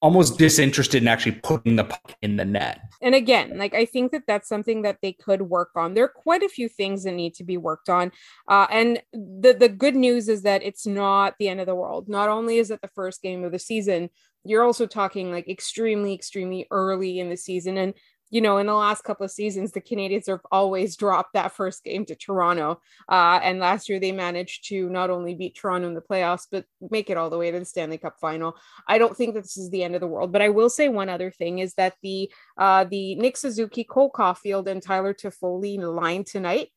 almost 0.02 0.36
disinterested 0.36 1.00
in 1.00 1.08
actually 1.08 1.32
putting 1.42 1.76
the 1.76 1.84
puck 1.84 2.16
in 2.22 2.36
the 2.36 2.44
net. 2.44 2.80
And 3.00 3.14
again, 3.14 3.56
like 3.56 3.72
I 3.72 3.84
think 3.84 4.10
that 4.10 4.24
that's 4.26 4.48
something 4.48 4.82
that 4.82 4.98
they 5.00 5.12
could 5.12 5.42
work 5.42 5.70
on. 5.76 5.94
There 5.94 6.04
are 6.04 6.08
quite 6.08 6.42
a 6.42 6.48
few 6.48 6.68
things 6.68 7.04
that 7.04 7.12
need 7.12 7.34
to 7.34 7.44
be 7.44 7.56
worked 7.56 7.88
on. 7.88 8.10
Uh, 8.48 8.66
and 8.70 9.00
the 9.12 9.56
the 9.58 9.68
good 9.68 9.94
news 9.94 10.28
is 10.28 10.42
that 10.42 10.62
it's 10.62 10.86
not 10.86 11.34
the 11.38 11.48
end 11.48 11.60
of 11.60 11.66
the 11.66 11.74
world. 11.74 12.08
Not 12.08 12.28
only 12.28 12.58
is 12.58 12.70
it 12.72 12.82
the 12.82 12.88
first 12.88 13.22
game 13.22 13.44
of 13.44 13.52
the 13.52 13.60
season, 13.60 14.10
you're 14.44 14.64
also 14.64 14.86
talking 14.86 15.30
like 15.30 15.48
extremely 15.48 16.12
extremely 16.12 16.66
early 16.72 17.20
in 17.20 17.30
the 17.30 17.36
season 17.36 17.78
and 17.78 17.94
you 18.32 18.40
know, 18.40 18.56
in 18.56 18.66
the 18.66 18.74
last 18.74 19.04
couple 19.04 19.24
of 19.24 19.30
seasons, 19.30 19.72
the 19.72 19.80
Canadiens 19.80 20.26
have 20.26 20.40
always 20.50 20.96
dropped 20.96 21.34
that 21.34 21.52
first 21.52 21.84
game 21.84 22.06
to 22.06 22.14
Toronto. 22.14 22.80
Uh, 23.06 23.38
and 23.42 23.58
last 23.58 23.90
year, 23.90 24.00
they 24.00 24.10
managed 24.10 24.66
to 24.68 24.88
not 24.88 25.10
only 25.10 25.34
beat 25.34 25.54
Toronto 25.54 25.86
in 25.86 25.92
the 25.92 26.00
playoffs, 26.00 26.46
but 26.50 26.64
make 26.90 27.10
it 27.10 27.18
all 27.18 27.28
the 27.28 27.36
way 27.36 27.50
to 27.50 27.58
the 27.58 27.64
Stanley 27.66 27.98
Cup 27.98 28.18
final. 28.18 28.56
I 28.88 28.96
don't 28.96 29.14
think 29.14 29.34
that 29.34 29.42
this 29.42 29.58
is 29.58 29.68
the 29.68 29.84
end 29.84 29.94
of 29.94 30.00
the 30.00 30.06
world, 30.06 30.32
but 30.32 30.40
I 30.40 30.48
will 30.48 30.70
say 30.70 30.88
one 30.88 31.10
other 31.10 31.30
thing 31.30 31.58
is 31.58 31.74
that 31.74 31.96
the 32.02 32.32
uh, 32.56 32.84
the 32.84 33.16
Nick 33.16 33.36
Suzuki, 33.36 33.84
Cole 33.84 34.10
Caufield, 34.10 34.66
and 34.66 34.82
Tyler 34.82 35.12
Toffoli 35.12 35.78
line 35.78 36.24
tonight, 36.24 36.68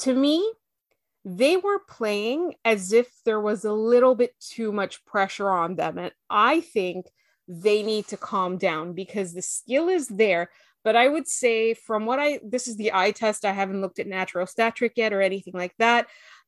to 0.00 0.12
me, 0.12 0.52
they 1.24 1.56
were 1.56 1.78
playing 1.88 2.54
as 2.64 2.92
if 2.92 3.08
there 3.24 3.40
was 3.40 3.64
a 3.64 3.72
little 3.72 4.16
bit 4.16 4.34
too 4.40 4.72
much 4.72 5.04
pressure 5.04 5.48
on 5.48 5.76
them. 5.76 5.96
And 5.96 6.10
I 6.28 6.60
think 6.60 7.06
they 7.46 7.82
need 7.82 8.06
to 8.08 8.16
calm 8.16 8.58
down 8.58 8.92
because 8.92 9.32
the 9.32 9.42
skill 9.42 9.88
is 9.88 10.08
there 10.08 10.50
but 10.88 10.96
I 10.96 11.06
would 11.06 11.28
say, 11.28 11.74
from 11.74 12.06
what 12.06 12.18
I 12.18 12.40
this 12.42 12.66
is 12.66 12.78
the 12.78 12.94
eye 12.94 13.10
test, 13.10 13.44
I 13.44 13.52
haven't 13.52 13.82
looked 13.82 13.98
at 13.98 14.06
natural 14.06 14.46
stat 14.46 14.74
trick 14.74 14.94
yet 14.96 15.12
or 15.12 15.20
anything 15.20 15.52
like 15.52 15.74
that. 15.78 16.06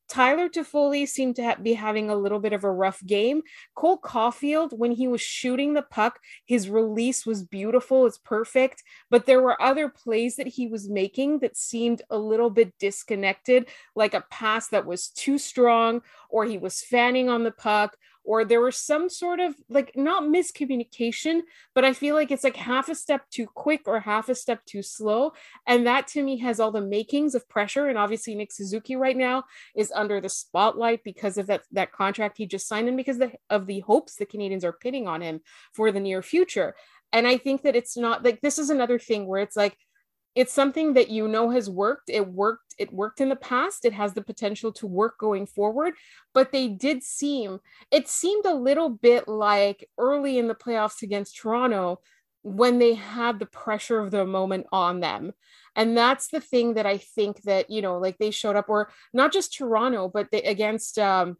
Tyler 0.09 0.49
Toffoli 0.49 1.07
seemed 1.07 1.35
to 1.35 1.43
ha- 1.43 1.57
be 1.61 1.73
having 1.73 2.09
a 2.09 2.15
little 2.15 2.39
bit 2.39 2.51
of 2.51 2.63
a 2.63 2.71
rough 2.71 3.05
game. 3.05 3.43
Cole 3.75 3.99
Caufield, 3.99 4.73
when 4.73 4.91
he 4.91 5.07
was 5.07 5.21
shooting 5.21 5.75
the 5.75 5.83
puck, 5.83 6.19
his 6.47 6.69
release 6.69 7.23
was 7.23 7.43
beautiful, 7.43 8.07
it's 8.07 8.17
perfect. 8.17 8.81
But 9.11 9.27
there 9.27 9.43
were 9.43 9.61
other 9.61 9.89
plays 9.89 10.37
that 10.37 10.47
he 10.47 10.65
was 10.65 10.89
making 10.89 11.37
that 11.41 11.55
seemed 11.55 12.01
a 12.09 12.17
little 12.17 12.49
bit 12.49 12.73
disconnected, 12.79 13.67
like 13.95 14.15
a 14.15 14.25
pass 14.31 14.69
that 14.69 14.87
was 14.87 15.09
too 15.09 15.37
strong, 15.37 16.01
or 16.31 16.45
he 16.45 16.57
was 16.57 16.81
fanning 16.81 17.29
on 17.29 17.43
the 17.43 17.51
puck, 17.51 17.95
or 18.23 18.45
there 18.45 18.61
was 18.61 18.77
some 18.77 19.09
sort 19.09 19.39
of 19.39 19.55
like 19.69 19.91
not 19.95 20.23
miscommunication, 20.23 21.41
but 21.73 21.83
I 21.83 21.93
feel 21.93 22.15
like 22.15 22.31
it's 22.31 22.43
like 22.43 22.55
half 22.55 22.89
a 22.89 22.95
step 22.95 23.29
too 23.29 23.47
quick 23.47 23.81
or 23.87 23.99
half 23.99 24.29
a 24.29 24.35
step 24.35 24.65
too 24.65 24.81
slow. 24.81 25.33
And 25.65 25.87
that 25.87 26.07
to 26.09 26.23
me 26.23 26.37
has 26.37 26.59
all 26.59 26.71
the 26.71 26.81
makings 26.81 27.35
of 27.35 27.49
pressure. 27.49 27.87
And 27.87 27.97
obviously, 27.97 28.35
Nick 28.35 28.51
Suzuki 28.51 28.95
right 28.95 29.17
now 29.17 29.43
is 29.75 29.91
under 29.95 30.21
the 30.21 30.29
spotlight 30.29 31.03
because 31.03 31.37
of 31.37 31.47
that, 31.47 31.63
that 31.71 31.91
contract 31.91 32.37
he 32.37 32.45
just 32.45 32.67
signed 32.67 32.87
and 32.87 32.97
because 32.97 33.17
the, 33.17 33.31
of 33.49 33.67
the 33.67 33.79
hopes 33.81 34.15
the 34.15 34.25
Canadiens 34.25 34.63
are 34.63 34.73
pitting 34.73 35.07
on 35.07 35.21
him 35.21 35.41
for 35.73 35.91
the 35.91 35.99
near 35.99 36.21
future. 36.21 36.75
And 37.13 37.27
I 37.27 37.37
think 37.37 37.63
that 37.63 37.75
it's 37.75 37.97
not 37.97 38.23
like 38.23 38.41
this 38.41 38.57
is 38.57 38.69
another 38.69 38.99
thing 38.99 39.27
where 39.27 39.41
it's 39.41 39.57
like, 39.57 39.77
it's 40.35 40.53
something 40.53 40.93
that 40.93 41.09
you 41.09 41.27
know 41.27 41.49
has 41.49 41.69
worked. 41.69 42.09
It 42.09 42.27
worked 42.27 42.75
it 42.77 42.93
worked 42.93 43.21
in 43.21 43.29
the 43.29 43.35
past. 43.35 43.85
It 43.85 43.93
has 43.93 44.13
the 44.13 44.21
potential 44.23 44.71
to 44.73 44.87
work 44.87 45.17
going 45.17 45.45
forward 45.45 45.93
but 46.33 46.51
they 46.51 46.67
did 46.67 47.03
seem 47.03 47.59
it 47.91 48.07
seemed 48.07 48.45
a 48.45 48.53
little 48.53 48.89
bit 48.89 49.27
like 49.27 49.89
early 49.97 50.37
in 50.37 50.47
the 50.47 50.55
playoffs 50.55 51.01
against 51.01 51.37
toronto 51.37 51.99
when 52.43 52.79
they 52.79 52.95
had 52.95 53.39
the 53.39 53.45
pressure 53.45 53.99
of 53.99 54.11
the 54.11 54.25
moment 54.25 54.65
on 54.71 54.99
them. 54.99 55.31
And 55.75 55.95
that's 55.95 56.27
the 56.29 56.41
thing 56.41 56.73
that 56.73 56.85
i 56.85 56.97
think 56.97 57.41
that 57.43 57.69
you 57.69 57.81
know 57.81 57.97
like 57.97 58.17
they 58.17 58.31
showed 58.31 58.55
up 58.55 58.69
or 58.69 58.91
not 59.13 59.31
just 59.31 59.53
toronto 59.53 60.09
but 60.13 60.27
they, 60.31 60.41
against 60.41 60.99
um 60.99 61.37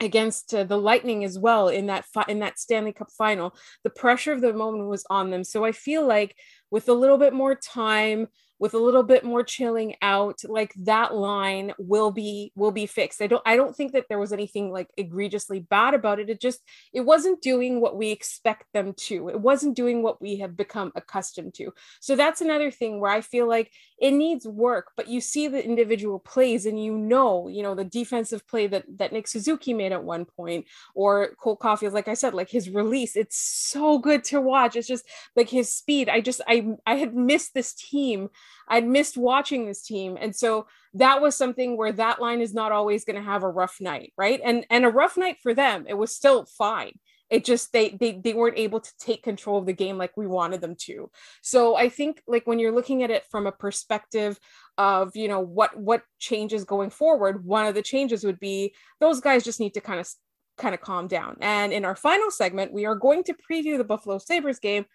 against 0.00 0.52
uh, 0.54 0.64
the 0.64 0.76
lightning 0.76 1.24
as 1.24 1.38
well 1.38 1.68
in 1.68 1.86
that 1.86 2.04
fi- 2.04 2.26
in 2.28 2.40
that 2.40 2.58
stanley 2.58 2.92
cup 2.92 3.08
final. 3.16 3.54
The 3.84 3.90
pressure 3.90 4.32
of 4.32 4.40
the 4.40 4.52
moment 4.52 4.88
was 4.88 5.06
on 5.10 5.30
them. 5.30 5.44
So 5.44 5.64
i 5.64 5.72
feel 5.72 6.06
like 6.06 6.36
with 6.70 6.88
a 6.88 6.92
little 6.92 7.18
bit 7.18 7.32
more 7.32 7.54
time 7.54 8.28
with 8.58 8.74
a 8.74 8.78
little 8.78 9.02
bit 9.02 9.24
more 9.24 9.42
chilling 9.42 9.96
out 10.02 10.40
like 10.44 10.72
that 10.76 11.14
line 11.14 11.72
will 11.78 12.10
be 12.10 12.52
will 12.54 12.70
be 12.70 12.86
fixed. 12.86 13.22
I 13.22 13.26
don't 13.26 13.42
i 13.46 13.56
don't 13.56 13.74
think 13.74 13.92
that 13.92 14.06
there 14.08 14.18
was 14.18 14.32
anything 14.32 14.70
like 14.70 14.88
egregiously 14.96 15.60
bad 15.60 15.94
about 15.94 16.20
it. 16.20 16.30
It 16.30 16.40
just 16.40 16.60
it 16.92 17.00
wasn't 17.00 17.42
doing 17.42 17.80
what 17.80 17.96
we 17.96 18.10
expect 18.10 18.64
them 18.72 18.94
to. 19.08 19.28
It 19.28 19.40
wasn't 19.40 19.76
doing 19.76 20.02
what 20.02 20.20
we 20.20 20.36
have 20.38 20.56
become 20.56 20.92
accustomed 20.94 21.54
to. 21.54 21.72
So 22.00 22.16
that's 22.16 22.40
another 22.40 22.70
thing 22.70 23.00
where 23.00 23.10
i 23.10 23.20
feel 23.20 23.48
like 23.48 23.70
it 23.98 24.10
needs 24.10 24.46
work 24.46 24.92
but 24.96 25.08
you 25.08 25.20
see 25.20 25.48
the 25.48 25.64
individual 25.64 26.18
plays 26.18 26.66
and 26.66 26.82
you 26.82 26.96
know 26.96 27.48
you 27.48 27.62
know 27.62 27.74
the 27.74 27.84
defensive 27.84 28.46
play 28.46 28.66
that 28.66 28.84
that 28.98 29.12
nick 29.12 29.26
suzuki 29.26 29.72
made 29.72 29.92
at 29.92 30.04
one 30.04 30.24
point 30.24 30.66
or 30.94 31.34
cole 31.40 31.56
caufield 31.56 31.92
like 31.92 32.08
i 32.08 32.14
said 32.14 32.34
like 32.34 32.50
his 32.50 32.70
release. 32.70 33.16
It's 33.16 33.38
so 33.38 33.98
good 33.98 34.22
to 34.24 34.40
watch. 34.40 34.76
It's 34.76 34.86
just 34.86 35.06
like 35.34 35.48
his 35.48 35.74
speed. 35.74 36.08
I 36.08 36.20
just 36.20 36.40
i 36.46 36.66
i 36.86 36.96
had 36.96 37.14
missed 37.14 37.54
this 37.54 37.74
team 37.74 38.28
I'd 38.68 38.86
missed 38.86 39.16
watching 39.16 39.66
this 39.66 39.82
team. 39.82 40.16
And 40.20 40.34
so 40.34 40.66
that 40.94 41.20
was 41.20 41.36
something 41.36 41.76
where 41.76 41.92
that 41.92 42.20
line 42.20 42.40
is 42.40 42.54
not 42.54 42.72
always 42.72 43.04
going 43.04 43.16
to 43.16 43.22
have 43.22 43.42
a 43.42 43.50
rough 43.50 43.76
night, 43.80 44.12
right? 44.16 44.40
And 44.44 44.66
and 44.70 44.84
a 44.84 44.90
rough 44.90 45.16
night 45.16 45.38
for 45.42 45.54
them, 45.54 45.86
it 45.88 45.94
was 45.94 46.14
still 46.14 46.46
fine. 46.46 46.98
It 47.28 47.44
just 47.44 47.72
they 47.72 47.90
they 47.90 48.12
they 48.12 48.34
weren't 48.34 48.58
able 48.58 48.80
to 48.80 48.92
take 49.00 49.22
control 49.22 49.58
of 49.58 49.66
the 49.66 49.72
game 49.72 49.98
like 49.98 50.16
we 50.16 50.26
wanted 50.26 50.60
them 50.60 50.76
to. 50.82 51.10
So 51.42 51.76
I 51.76 51.88
think 51.88 52.22
like 52.26 52.46
when 52.46 52.58
you're 52.58 52.74
looking 52.74 53.02
at 53.02 53.10
it 53.10 53.24
from 53.30 53.46
a 53.46 53.52
perspective 53.52 54.38
of, 54.78 55.16
you 55.16 55.26
know, 55.28 55.40
what 55.40 55.76
what 55.76 56.02
changes 56.18 56.64
going 56.64 56.90
forward, 56.90 57.44
one 57.44 57.66
of 57.66 57.74
the 57.74 57.82
changes 57.82 58.24
would 58.24 58.38
be 58.38 58.74
those 59.00 59.20
guys 59.20 59.44
just 59.44 59.60
need 59.60 59.74
to 59.74 59.80
kind 59.80 60.00
of 60.00 60.08
kind 60.56 60.74
of 60.74 60.80
calm 60.80 61.08
down. 61.08 61.36
And 61.40 61.72
in 61.72 61.84
our 61.84 61.96
final 61.96 62.30
segment, 62.30 62.72
we 62.72 62.86
are 62.86 62.94
going 62.94 63.24
to 63.24 63.34
preview 63.34 63.76
the 63.76 63.84
Buffalo 63.84 64.18
Sabres 64.18 64.58
game. 64.58 64.86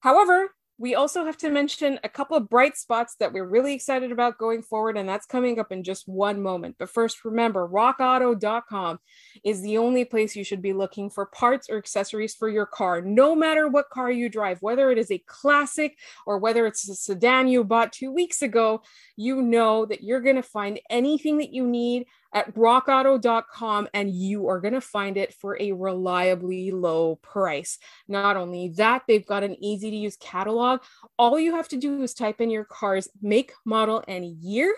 However, 0.00 0.48
we 0.80 0.94
also 0.94 1.26
have 1.26 1.36
to 1.36 1.50
mention 1.50 2.00
a 2.02 2.08
couple 2.08 2.38
of 2.38 2.48
bright 2.48 2.74
spots 2.74 3.14
that 3.20 3.34
we're 3.34 3.46
really 3.46 3.74
excited 3.74 4.10
about 4.10 4.38
going 4.38 4.62
forward, 4.62 4.96
and 4.96 5.06
that's 5.06 5.26
coming 5.26 5.58
up 5.58 5.70
in 5.70 5.84
just 5.84 6.08
one 6.08 6.40
moment. 6.40 6.76
But 6.78 6.88
first, 6.88 7.22
remember 7.22 7.68
rockauto.com 7.68 8.98
is 9.44 9.60
the 9.60 9.76
only 9.76 10.06
place 10.06 10.34
you 10.34 10.42
should 10.42 10.62
be 10.62 10.72
looking 10.72 11.10
for 11.10 11.26
parts 11.26 11.68
or 11.68 11.76
accessories 11.76 12.34
for 12.34 12.48
your 12.48 12.64
car, 12.64 13.02
no 13.02 13.34
matter 13.34 13.68
what 13.68 13.90
car 13.90 14.10
you 14.10 14.30
drive, 14.30 14.62
whether 14.62 14.90
it 14.90 14.96
is 14.96 15.10
a 15.10 15.22
classic 15.26 15.98
or 16.24 16.38
whether 16.38 16.66
it's 16.66 16.88
a 16.88 16.94
sedan 16.94 17.46
you 17.46 17.62
bought 17.62 17.92
two 17.92 18.10
weeks 18.10 18.40
ago, 18.40 18.80
you 19.16 19.42
know 19.42 19.84
that 19.84 20.02
you're 20.02 20.22
going 20.22 20.36
to 20.36 20.42
find 20.42 20.80
anything 20.88 21.36
that 21.38 21.52
you 21.52 21.66
need 21.66 22.06
at 22.32 22.54
rockauto.com 22.54 23.88
and 23.92 24.10
you 24.10 24.48
are 24.48 24.60
going 24.60 24.74
to 24.74 24.80
find 24.80 25.16
it 25.16 25.34
for 25.34 25.60
a 25.60 25.72
reliably 25.72 26.70
low 26.70 27.16
price. 27.16 27.78
Not 28.08 28.36
only 28.36 28.68
that, 28.76 29.02
they've 29.08 29.26
got 29.26 29.42
an 29.42 29.62
easy 29.62 29.90
to 29.90 29.96
use 29.96 30.16
catalog. 30.16 30.80
All 31.18 31.38
you 31.38 31.54
have 31.54 31.68
to 31.68 31.76
do 31.76 32.02
is 32.02 32.14
type 32.14 32.40
in 32.40 32.50
your 32.50 32.64
car's 32.64 33.08
make, 33.20 33.52
model, 33.64 34.04
and 34.06 34.24
year. 34.24 34.74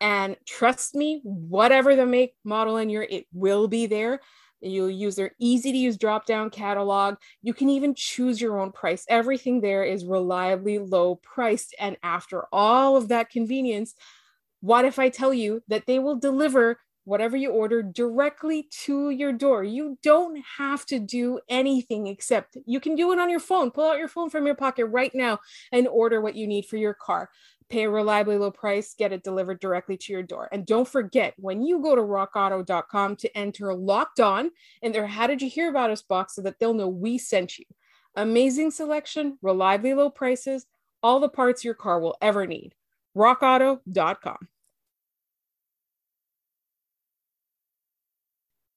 And 0.00 0.36
trust 0.46 0.94
me, 0.94 1.20
whatever 1.24 1.94
the 1.94 2.06
make, 2.06 2.34
model, 2.44 2.76
and 2.76 2.90
year, 2.90 3.06
it 3.08 3.26
will 3.32 3.68
be 3.68 3.86
there. 3.86 4.20
You'll 4.62 4.90
use 4.90 5.16
their 5.16 5.32
easy 5.38 5.72
to 5.72 5.78
use 5.78 5.96
drop 5.96 6.26
down 6.26 6.50
catalog. 6.50 7.16
You 7.42 7.54
can 7.54 7.70
even 7.70 7.94
choose 7.94 8.40
your 8.40 8.60
own 8.60 8.72
price. 8.72 9.04
Everything 9.08 9.60
there 9.60 9.84
is 9.84 10.04
reliably 10.04 10.78
low 10.78 11.16
priced. 11.16 11.74
And 11.78 11.96
after 12.02 12.44
all 12.52 12.96
of 12.96 13.08
that 13.08 13.30
convenience, 13.30 13.94
what 14.60 14.84
if 14.84 14.98
I 14.98 15.08
tell 15.08 15.32
you 15.32 15.62
that 15.68 15.86
they 15.86 15.98
will 15.98 16.16
deliver 16.16 16.78
whatever 17.04 17.36
you 17.36 17.50
order 17.50 17.82
directly 17.82 18.68
to 18.84 19.10
your 19.10 19.32
door? 19.32 19.64
You 19.64 19.98
don't 20.02 20.42
have 20.58 20.84
to 20.86 20.98
do 20.98 21.40
anything 21.48 22.06
except 22.06 22.58
you 22.66 22.78
can 22.78 22.94
do 22.94 23.12
it 23.12 23.18
on 23.18 23.30
your 23.30 23.40
phone. 23.40 23.70
Pull 23.70 23.90
out 23.90 23.98
your 23.98 24.08
phone 24.08 24.30
from 24.30 24.46
your 24.46 24.54
pocket 24.54 24.86
right 24.86 25.14
now 25.14 25.38
and 25.72 25.88
order 25.88 26.20
what 26.20 26.36
you 26.36 26.46
need 26.46 26.66
for 26.66 26.76
your 26.76 26.94
car. 26.94 27.30
Pay 27.70 27.84
a 27.84 27.90
reliably 27.90 28.36
low 28.36 28.50
price, 28.50 28.94
get 28.98 29.12
it 29.12 29.22
delivered 29.22 29.60
directly 29.60 29.96
to 29.96 30.12
your 30.12 30.24
door. 30.24 30.48
And 30.50 30.66
don't 30.66 30.88
forget, 30.88 31.34
when 31.36 31.62
you 31.62 31.80
go 31.80 31.94
to 31.94 32.02
rockauto.com 32.02 33.16
to 33.16 33.38
enter 33.38 33.72
locked 33.74 34.18
on 34.18 34.50
in 34.82 34.92
their 34.92 35.06
How 35.06 35.28
Did 35.28 35.40
You 35.40 35.48
Hear 35.48 35.70
About 35.70 35.90
Us 35.90 36.02
box 36.02 36.34
so 36.34 36.42
that 36.42 36.58
they'll 36.58 36.74
know 36.74 36.88
we 36.88 37.16
sent 37.16 37.58
you. 37.58 37.64
Amazing 38.16 38.72
selection, 38.72 39.38
reliably 39.40 39.94
low 39.94 40.10
prices, 40.10 40.66
all 41.00 41.20
the 41.20 41.28
parts 41.28 41.64
your 41.64 41.74
car 41.74 42.00
will 42.00 42.16
ever 42.20 42.44
need 42.44 42.74
rockauto.com. 43.16 44.48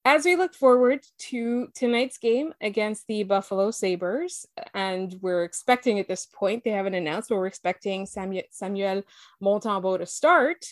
As 0.06 0.26
we 0.26 0.36
look 0.36 0.54
forward 0.54 1.06
to 1.30 1.70
tonight's 1.74 2.18
game 2.18 2.54
against 2.60 3.08
the 3.08 3.24
Buffalo 3.24 3.72
Sabres, 3.72 4.46
and 4.74 5.16
we're 5.22 5.46
expecting 5.46 5.98
at 5.98 6.10
this 6.10 6.26
point, 6.26 6.66
they 6.66 6.72
haven't 6.72 6.94
announced, 6.94 7.30
but 7.30 7.38
we're 7.38 7.48
expecting 7.48 8.06
Samuel, 8.06 8.44
Samuel 8.52 9.04
Montembeault 9.42 10.00
to 10.00 10.06
start. 10.06 10.66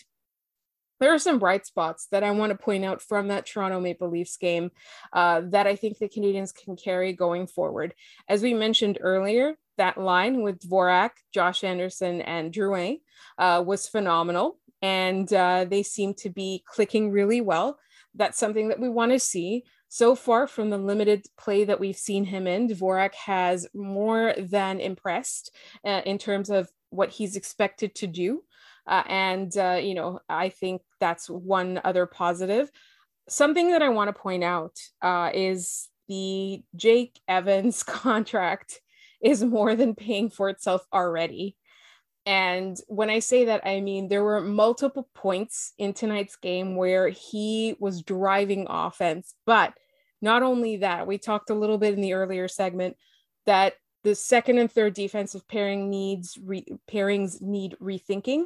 There 1.00 1.14
are 1.14 1.18
some 1.18 1.38
bright 1.38 1.64
spots 1.64 2.08
that 2.12 2.22
I 2.22 2.30
want 2.32 2.50
to 2.50 2.58
point 2.58 2.84
out 2.84 3.00
from 3.00 3.28
that 3.28 3.46
Toronto 3.46 3.80
Maple 3.80 4.10
Leafs 4.10 4.36
game 4.36 4.70
uh, 5.14 5.40
that 5.46 5.66
I 5.66 5.76
think 5.76 5.96
the 5.96 6.10
Canadiens 6.10 6.54
can 6.54 6.76
carry 6.76 7.14
going 7.14 7.46
forward. 7.46 7.94
As 8.28 8.42
we 8.42 8.52
mentioned 8.52 8.98
earlier, 9.00 9.56
that 9.78 9.98
line 9.98 10.42
with 10.42 10.60
Dvorak, 10.60 11.10
Josh 11.32 11.64
Anderson, 11.64 12.20
and 12.22 12.52
Drouin 12.52 13.00
uh, 13.38 13.62
was 13.64 13.88
phenomenal. 13.88 14.58
And 14.80 15.32
uh, 15.32 15.64
they 15.68 15.82
seem 15.82 16.14
to 16.14 16.30
be 16.30 16.64
clicking 16.66 17.10
really 17.10 17.40
well. 17.40 17.78
That's 18.14 18.38
something 18.38 18.68
that 18.68 18.80
we 18.80 18.88
want 18.88 19.12
to 19.12 19.18
see. 19.18 19.64
So 19.88 20.14
far, 20.14 20.46
from 20.46 20.70
the 20.70 20.78
limited 20.78 21.26
play 21.38 21.64
that 21.64 21.78
we've 21.78 21.96
seen 21.96 22.24
him 22.24 22.46
in, 22.46 22.68
Dvorak 22.68 23.14
has 23.14 23.66
more 23.74 24.34
than 24.38 24.80
impressed 24.80 25.54
uh, 25.84 26.00
in 26.06 26.18
terms 26.18 26.50
of 26.50 26.70
what 26.90 27.10
he's 27.10 27.36
expected 27.36 27.94
to 27.96 28.06
do. 28.06 28.42
Uh, 28.86 29.02
and, 29.06 29.56
uh, 29.56 29.78
you 29.82 29.94
know, 29.94 30.20
I 30.28 30.48
think 30.48 30.82
that's 30.98 31.28
one 31.28 31.80
other 31.84 32.06
positive. 32.06 32.70
Something 33.28 33.70
that 33.70 33.82
I 33.82 33.90
want 33.90 34.08
to 34.08 34.20
point 34.20 34.42
out 34.42 34.78
uh, 35.00 35.30
is 35.32 35.88
the 36.08 36.62
Jake 36.74 37.20
Evans 37.28 37.82
contract 37.82 38.80
is 39.22 39.42
more 39.42 39.74
than 39.74 39.94
paying 39.94 40.30
for 40.30 40.48
itself 40.48 40.86
already. 40.92 41.56
And 42.24 42.76
when 42.86 43.10
I 43.10 43.18
say 43.18 43.46
that, 43.46 43.66
I 43.66 43.80
mean 43.80 44.08
there 44.08 44.22
were 44.22 44.40
multiple 44.40 45.08
points 45.14 45.72
in 45.78 45.92
tonight's 45.92 46.36
game 46.36 46.76
where 46.76 47.08
he 47.08 47.74
was 47.80 48.02
driving 48.02 48.66
offense. 48.68 49.34
But 49.44 49.74
not 50.20 50.42
only 50.42 50.78
that, 50.78 51.06
we 51.06 51.18
talked 51.18 51.50
a 51.50 51.54
little 51.54 51.78
bit 51.78 51.94
in 51.94 52.00
the 52.00 52.12
earlier 52.12 52.46
segment 52.46 52.96
that 53.46 53.74
the 54.04 54.14
second 54.14 54.58
and 54.58 54.70
third 54.70 54.94
defensive 54.94 55.46
pairing 55.48 55.90
needs 55.90 56.38
re- 56.42 56.66
pairings 56.90 57.40
need 57.40 57.76
rethinking 57.80 58.44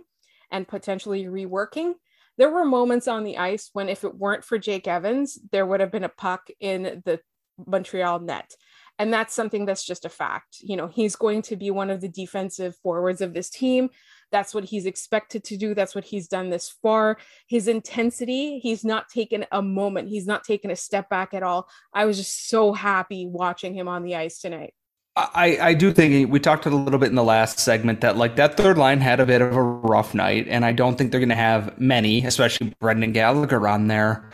and 0.51 0.67
potentially 0.67 1.25
reworking. 1.25 1.95
There 2.39 2.51
were 2.51 2.65
moments 2.65 3.09
on 3.09 3.25
the 3.25 3.39
ice 3.39 3.71
when, 3.73 3.89
if 3.89 4.05
it 4.05 4.15
weren't 4.15 4.45
for 4.45 4.59
Jake 4.59 4.87
Evans, 4.87 5.39
there 5.53 5.65
would 5.65 5.81
have 5.81 5.91
been 5.91 6.05
a 6.05 6.11
puck 6.11 6.49
in 6.61 7.03
the 7.05 7.21
Montreal 7.67 8.21
net. 8.21 8.55
And 8.99 9.13
that's 9.13 9.35
something 9.35 9.67
that's 9.67 9.85
just 9.85 10.05
a 10.05 10.09
fact. 10.09 10.59
You 10.61 10.77
know, 10.77 10.87
he's 10.87 11.17
going 11.17 11.43
to 11.43 11.57
be 11.57 11.71
one 11.71 11.91
of 11.91 12.01
the 12.01 12.09
defensive 12.09 12.77
forwards 12.77 13.21
of 13.21 13.35
this 13.35 13.51
team. 13.51 13.91
That's 14.33 14.55
what 14.55 14.65
he's 14.65 14.87
expected 14.87 15.45
to 15.45 15.57
do. 15.57 15.75
That's 15.75 15.95
what 15.95 16.05
he's 16.05 16.29
done 16.29 16.51
this 16.51 16.75
far. 16.83 17.19
His 17.47 17.69
intensity, 17.69 18.59
he's 18.59 18.85
not 18.85 19.09
taken 19.09 19.47
a 19.53 19.63
moment, 19.63 20.09
he's 20.09 20.27
not 20.27 20.45
taken 20.45 20.71
a 20.71 20.77
step 20.77 21.09
back 21.09 21.35
at 21.35 21.43
all. 21.43 21.69
I 21.93 22.07
was 22.07 22.17
just 22.17 22.49
so 22.49 22.73
happy 22.73 23.27
watching 23.27 23.75
him 23.75 23.87
on 23.87 24.03
the 24.03 24.17
ice 24.17 24.41
tonight. 24.41 24.75
I, 25.17 25.59
I 25.61 25.75
do 25.75 25.93
think 25.93 26.31
we 26.31 26.39
talked 26.39 26.67
a 26.67 26.71
little 26.71 26.99
bit 26.99 27.09
in 27.09 27.15
the 27.15 27.25
last 27.25 27.59
segment 27.59 28.03
that 28.03 28.19
like 28.19 28.37
that 28.37 28.59
third 28.59 28.77
line 28.77 29.01
had 29.01 29.19
a 29.19 29.25
bit 29.25 29.41
of 29.41 29.57
a 29.57 29.63
rough 29.63 30.13
night, 30.13 30.47
and 30.49 30.63
I 30.63 30.73
don't 30.73 30.99
think 30.99 31.11
they're 31.11 31.21
going 31.21 31.31
to 31.31 31.35
have 31.35 31.79
many, 31.81 32.23
especially 32.27 32.75
Brendan 32.81 33.13
Gallagher 33.13 33.67
on 33.67 33.87
there. 33.87 34.31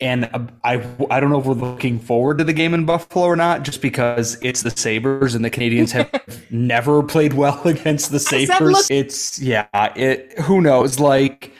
And 0.00 0.30
uh, 0.32 0.46
I, 0.62 0.74
I 1.10 1.18
don't 1.18 1.30
know 1.30 1.40
if 1.40 1.46
we're 1.46 1.54
looking 1.54 1.98
forward 1.98 2.38
to 2.38 2.44
the 2.44 2.52
game 2.52 2.72
in 2.72 2.84
Buffalo 2.84 3.24
or 3.26 3.36
not, 3.36 3.64
just 3.64 3.82
because 3.82 4.38
it's 4.42 4.62
the 4.62 4.70
Sabres 4.70 5.34
and 5.34 5.44
the 5.44 5.50
Canadiens 5.50 5.90
have 5.90 6.46
never 6.50 7.02
played 7.02 7.34
well 7.34 7.60
against 7.66 8.12
the 8.12 8.20
Sabres. 8.20 8.88
It's 8.90 9.40
yeah, 9.40 9.66
it 9.96 10.38
who 10.40 10.60
knows? 10.60 11.00
Like 11.00 11.52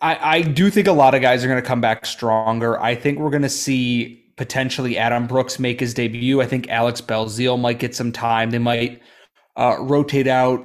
I, 0.00 0.36
I 0.36 0.42
do 0.42 0.70
think 0.70 0.86
a 0.86 0.92
lot 0.92 1.14
of 1.14 1.22
guys 1.22 1.44
are 1.44 1.48
going 1.48 1.60
to 1.60 1.66
come 1.66 1.80
back 1.80 2.06
stronger. 2.06 2.80
I 2.80 2.94
think 2.94 3.18
we're 3.18 3.30
going 3.30 3.42
to 3.42 3.48
see 3.48 4.22
potentially 4.36 4.98
Adam 4.98 5.26
Brooks 5.26 5.58
make 5.58 5.80
his 5.80 5.94
debut. 5.94 6.42
I 6.42 6.46
think 6.46 6.68
Alex 6.68 7.00
Belzile 7.00 7.58
might 7.58 7.78
get 7.78 7.94
some 7.94 8.12
time. 8.12 8.50
They 8.50 8.58
might 8.58 9.00
uh, 9.56 9.76
rotate 9.80 10.26
out 10.26 10.64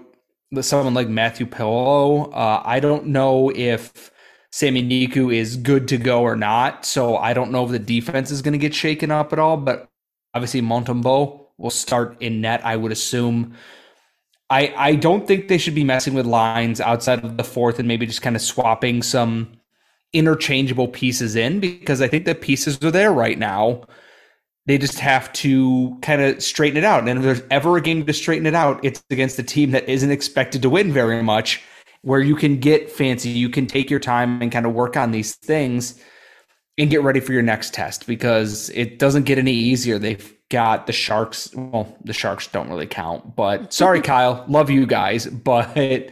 someone 0.61 0.93
like 0.93 1.07
Mathieu 1.07 1.45
Perreault. 1.45 2.33
Uh, 2.33 2.61
I 2.65 2.79
don't 2.79 3.07
know 3.07 3.51
if 3.55 4.11
Sami 4.51 4.83
Niku 4.83 5.33
is 5.33 5.57
good 5.57 5.87
to 5.89 5.97
go 5.97 6.21
or 6.21 6.35
not. 6.35 6.85
So 6.85 7.17
I 7.17 7.33
don't 7.33 7.51
know 7.51 7.65
if 7.65 7.71
the 7.71 7.79
defense 7.79 8.31
is 8.31 8.41
going 8.41 8.53
to 8.53 8.57
get 8.57 8.73
shaken 8.73 9.11
up 9.11 9.31
at 9.31 9.39
all. 9.39 9.57
But 9.57 9.87
obviously, 10.33 10.61
Montembeault 10.61 11.45
will 11.57 11.69
start 11.69 12.17
in 12.21 12.41
net, 12.41 12.65
I 12.65 12.75
would 12.75 12.91
assume. 12.91 13.53
I, 14.49 14.73
I 14.75 14.95
don't 14.95 15.27
think 15.27 15.47
they 15.47 15.59
should 15.59 15.75
be 15.75 15.83
messing 15.83 16.15
with 16.15 16.25
lines 16.25 16.81
outside 16.81 17.23
of 17.23 17.37
the 17.37 17.43
fourth 17.43 17.77
and 17.77 17.87
maybe 17.87 18.07
just 18.07 18.23
kind 18.23 18.35
of 18.35 18.41
swapping 18.41 19.03
some 19.03 19.51
interchangeable 20.11 20.87
pieces 20.87 21.35
in 21.35 21.59
because 21.59 22.01
I 22.01 22.07
think 22.07 22.25
the 22.25 22.33
pieces 22.33 22.83
are 22.83 22.89
there 22.89 23.13
right 23.13 23.37
now. 23.37 23.83
They 24.65 24.79
just 24.79 24.99
have 24.99 25.31
to 25.33 25.97
kind 26.01 26.21
of 26.21 26.41
straighten 26.41 26.77
it 26.77 26.83
out. 26.83 27.07
And 27.07 27.19
if 27.19 27.23
there's 27.23 27.43
ever 27.51 27.77
a 27.77 27.81
game 27.81 28.05
to 28.05 28.13
straighten 28.13 28.47
it 28.47 28.55
out, 28.55 28.83
it's 28.83 29.03
against 29.11 29.37
a 29.37 29.43
team 29.43 29.71
that 29.71 29.87
isn't 29.87 30.11
expected 30.11 30.63
to 30.63 30.69
win 30.69 30.91
very 30.91 31.21
much 31.21 31.61
where 32.01 32.21
you 32.21 32.35
can 32.35 32.59
get 32.59 32.91
fancy, 32.91 33.29
you 33.29 33.49
can 33.49 33.67
take 33.67 33.89
your 33.89 33.99
time 33.99 34.41
and 34.41 34.51
kind 34.51 34.65
of 34.65 34.73
work 34.73 34.95
on 34.95 35.11
these 35.11 35.35
things 35.35 36.01
and 36.77 36.89
get 36.89 37.03
ready 37.03 37.19
for 37.19 37.33
your 37.33 37.41
next 37.41 37.73
test 37.73 38.07
because 38.07 38.69
it 38.69 38.99
doesn't 38.99 39.23
get 39.23 39.37
any 39.37 39.51
easier. 39.51 39.99
They've 39.99 40.33
got 40.49 40.87
the 40.87 40.93
Sharks. 40.93 41.53
Well, 41.53 41.93
the 42.03 42.13
Sharks 42.13 42.47
don't 42.47 42.69
really 42.69 42.87
count, 42.87 43.35
but 43.35 43.73
sorry, 43.73 44.01
Kyle, 44.01 44.45
love 44.47 44.69
you 44.69 44.85
guys, 44.85 45.25
but 45.27 46.11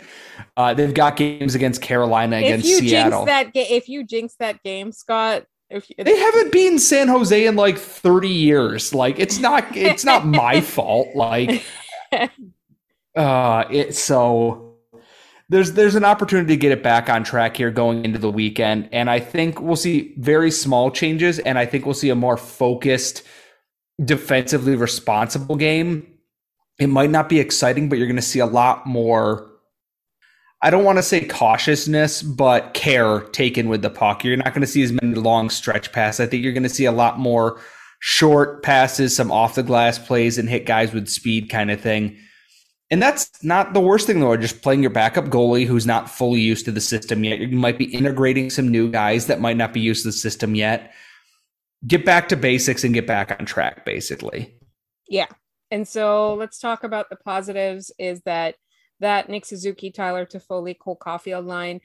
uh, 0.58 0.73
they've 0.73 0.93
got 0.93 1.15
games 1.15 1.56
against 1.56 1.82
Carolina, 1.82 2.38
against 2.38 2.67
Seattle. 2.67 3.26
That 3.26 3.54
ga- 3.54 3.67
if 3.69 3.88
you 3.88 4.04
jinx 4.04 4.36
that 4.39 4.62
game, 4.63 4.91
Scott, 4.91 5.45
if 5.69 5.89
you, 5.89 5.95
they 6.04 6.17
haven't 6.17 6.52
beaten 6.52 6.80
San 6.80 7.08
Jose 7.08 7.45
in 7.45 7.56
like 7.56 7.78
30 7.78 8.30
years. 8.30 8.93
Like 8.93 9.19
it's 9.19 9.39
not 9.39 9.76
it's 9.76 10.06
not 10.06 10.26
my 10.26 10.62
fault. 10.62 11.10
Like 11.15 11.63
uh 13.15 13.65
it's 13.69 14.00
so 14.00 14.66
there's 15.50 15.74
there's 15.74 15.96
an 15.96 16.04
opportunity 16.04 16.50
to 16.50 16.58
get 16.58 16.72
it 16.72 16.84
back 16.84 17.10
on 17.10 17.24
track 17.24 17.58
here 17.58 17.72
going 17.72 18.04
into 18.04 18.20
the 18.20 18.32
weekend, 18.32 18.90
and 18.92 19.10
I 19.10 19.20
think 19.20 19.62
we'll 19.62 19.78
see 19.78 20.14
very 20.18 20.52
small 20.52 20.92
changes, 20.92 21.40
and 21.40 21.58
I 21.58 21.66
think 21.66 21.86
we'll 21.86 21.94
see 21.94 22.10
a 22.10 22.16
more 22.16 22.38
focused, 22.38 23.24
defensively 24.04 24.76
responsible 24.76 25.56
game. 25.56 26.06
It 26.80 26.88
might 26.88 27.10
not 27.10 27.30
be 27.30 27.40
exciting, 27.40 27.88
but 27.88 27.98
you're 27.98 28.08
going 28.08 28.18
to 28.18 28.22
see 28.22 28.40
a 28.40 28.46
lot 28.46 28.86
more. 28.86 29.50
I 30.62 30.70
don't 30.70 30.84
want 30.84 30.98
to 30.98 31.04
say 31.04 31.26
cautiousness, 31.26 32.24
but 32.24 32.74
care 32.74 33.22
taken 33.22 33.70
with 33.70 33.84
the 33.84 33.90
puck. 33.90 34.24
You're 34.24 34.38
not 34.38 34.54
going 34.54 34.62
to 34.62 34.68
see 34.68 34.84
as 34.84 34.92
many 34.92 35.14
long 35.14 35.50
stretch 35.50 35.92
passes. 35.92 36.20
I 36.20 36.26
think 36.26 36.44
you're 36.44 36.54
going 36.54 36.64
to 36.64 36.70
see 36.70 36.86
a 36.86 36.92
lot 36.92 37.20
more 37.20 37.62
short 38.00 38.64
passes, 38.64 39.16
some 39.16 39.32
off 39.32 39.56
the 39.56 39.64
glass 39.64 39.98
plays, 39.98 40.38
and 40.38 40.50
hit 40.50 40.66
guys 40.66 40.94
with 40.94 41.08
speed 41.08 41.50
kind 41.50 41.72
of 41.72 41.80
thing 41.80 42.18
And 42.89 43.02
that's 43.02 43.43
not 43.43 43.73
the 43.73 43.82
worst 43.82 44.08
thing, 44.08 44.21
though. 44.21 44.38
Just 44.38 44.62
playing 44.62 44.82
your 44.82 44.91
backup 44.91 45.26
goalie 45.26 45.65
who's 45.65 45.86
not 45.86 46.10
fully 46.10 46.39
used 46.39 46.65
to 46.65 46.71
the 46.71 46.82
system 46.82 47.23
yet. 47.23 47.39
You 47.39 47.58
might 47.58 47.78
be 47.78 47.93
integrating 47.93 48.50
some 48.50 48.69
new 48.69 48.89
guys 48.89 49.28
that 49.28 49.41
might 49.41 49.58
not 49.58 49.73
be 49.73 49.82
used 49.82 50.04
to 50.04 50.10
the 50.10 50.13
system 50.13 50.56
yet. 50.56 50.93
Get 51.86 52.06
back 52.06 52.30
to 52.30 52.38
basics 52.38 52.84
and 52.84 52.93
get 52.93 53.06
back 53.06 53.36
on 53.38 53.45
track, 53.45 53.86
basically. 53.86 54.56
Yeah. 55.10 55.28
And 55.69 55.88
so 55.88 56.36
let's 56.36 56.60
talk 56.60 56.84
about 56.84 57.10
the 57.10 57.17
positives 57.17 57.91
is 58.00 58.21
that 58.21 58.56
that 59.00 59.30
Nick 59.30 59.45
Suzuki, 59.45 59.91
Tyler 59.91 60.26
Toffoli, 60.26 60.78
Cole 60.78 60.97
Caufield 60.97 61.45
line 61.45 61.82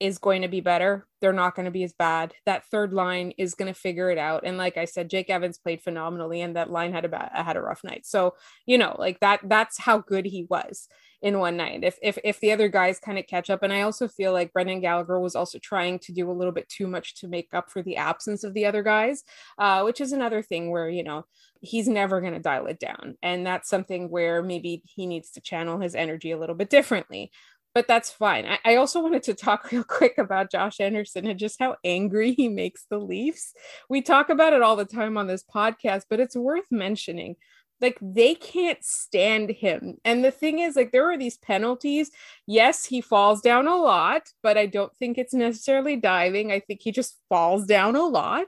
is 0.00 0.18
going 0.18 0.42
to 0.42 0.48
be 0.48 0.60
better. 0.60 1.06
They're 1.20 1.32
not 1.32 1.56
going 1.56 1.64
to 1.64 1.72
be 1.72 1.82
as 1.82 1.92
bad. 1.92 2.32
That 2.46 2.64
third 2.66 2.92
line 2.92 3.32
is 3.36 3.54
going 3.54 3.72
to 3.72 3.78
figure 3.78 4.10
it 4.10 4.18
out. 4.18 4.42
And 4.44 4.56
like 4.56 4.76
I 4.76 4.84
said, 4.84 5.10
Jake 5.10 5.30
Evans 5.30 5.58
played 5.58 5.82
phenomenally, 5.82 6.40
and 6.40 6.56
that 6.56 6.70
line 6.70 6.92
had 6.92 7.04
a 7.04 7.08
bad, 7.08 7.30
had 7.34 7.56
a 7.56 7.62
rough 7.62 7.82
night. 7.82 8.06
So 8.06 8.34
you 8.66 8.78
know, 8.78 8.96
like 8.98 9.20
that. 9.20 9.40
That's 9.44 9.78
how 9.78 9.98
good 9.98 10.26
he 10.26 10.46
was 10.48 10.88
in 11.20 11.38
one 11.38 11.56
night. 11.56 11.80
If 11.82 11.98
if 12.02 12.18
if 12.22 12.40
the 12.40 12.52
other 12.52 12.68
guys 12.68 13.00
kind 13.00 13.18
of 13.18 13.26
catch 13.26 13.50
up, 13.50 13.62
and 13.62 13.72
I 13.72 13.82
also 13.82 14.06
feel 14.06 14.32
like 14.32 14.52
Brendan 14.52 14.80
Gallagher 14.80 15.18
was 15.18 15.34
also 15.34 15.58
trying 15.58 15.98
to 16.00 16.12
do 16.12 16.30
a 16.30 16.32
little 16.32 16.52
bit 16.52 16.68
too 16.68 16.86
much 16.86 17.16
to 17.16 17.28
make 17.28 17.48
up 17.52 17.70
for 17.70 17.82
the 17.82 17.96
absence 17.96 18.44
of 18.44 18.54
the 18.54 18.66
other 18.66 18.82
guys, 18.82 19.24
uh, 19.58 19.82
which 19.82 20.00
is 20.00 20.12
another 20.12 20.42
thing 20.42 20.70
where 20.70 20.88
you 20.88 21.02
know 21.02 21.24
he's 21.60 21.88
never 21.88 22.20
going 22.20 22.34
to 22.34 22.38
dial 22.38 22.66
it 22.66 22.78
down, 22.78 23.16
and 23.22 23.46
that's 23.46 23.68
something 23.68 24.10
where 24.10 24.42
maybe 24.42 24.82
he 24.84 25.06
needs 25.06 25.30
to 25.32 25.40
channel 25.40 25.80
his 25.80 25.94
energy 25.94 26.30
a 26.30 26.38
little 26.38 26.54
bit 26.54 26.70
differently 26.70 27.32
but 27.74 27.86
that's 27.86 28.10
fine. 28.10 28.46
I, 28.46 28.58
I, 28.64 28.76
also 28.76 29.02
wanted 29.02 29.22
to 29.24 29.34
talk 29.34 29.68
real 29.72 29.84
quick 29.84 30.18
about 30.18 30.50
Josh 30.50 30.80
Anderson 30.80 31.26
and 31.26 31.38
just 31.38 31.58
how 31.60 31.76
angry 31.84 32.32
he 32.32 32.48
makes 32.48 32.86
the 32.90 32.98
Leafs. 32.98 33.52
We 33.88 34.02
talk 34.02 34.30
about 34.30 34.52
it 34.52 34.62
all 34.62 34.76
the 34.76 34.84
time 34.84 35.16
on 35.16 35.26
this 35.26 35.44
podcast, 35.44 36.04
but 36.08 36.20
it's 36.20 36.36
worth 36.36 36.66
mentioning. 36.70 37.36
Like 37.80 37.98
they 38.00 38.34
can't 38.34 38.82
stand 38.82 39.50
him. 39.50 39.98
And 40.04 40.24
the 40.24 40.30
thing 40.30 40.58
is, 40.58 40.76
like, 40.76 40.92
there 40.92 41.10
are 41.10 41.16
these 41.16 41.38
penalties. 41.38 42.10
Yes, 42.46 42.84
he 42.84 43.00
falls 43.00 43.40
down 43.40 43.66
a 43.66 43.76
lot, 43.76 44.32
but 44.42 44.58
I 44.58 44.66
don't 44.66 44.94
think 44.96 45.18
it's 45.18 45.34
necessarily 45.34 45.96
diving. 45.96 46.50
I 46.50 46.60
think 46.60 46.80
he 46.82 46.92
just 46.92 47.18
falls 47.28 47.66
down 47.66 47.96
a 47.96 48.04
lot. 48.04 48.46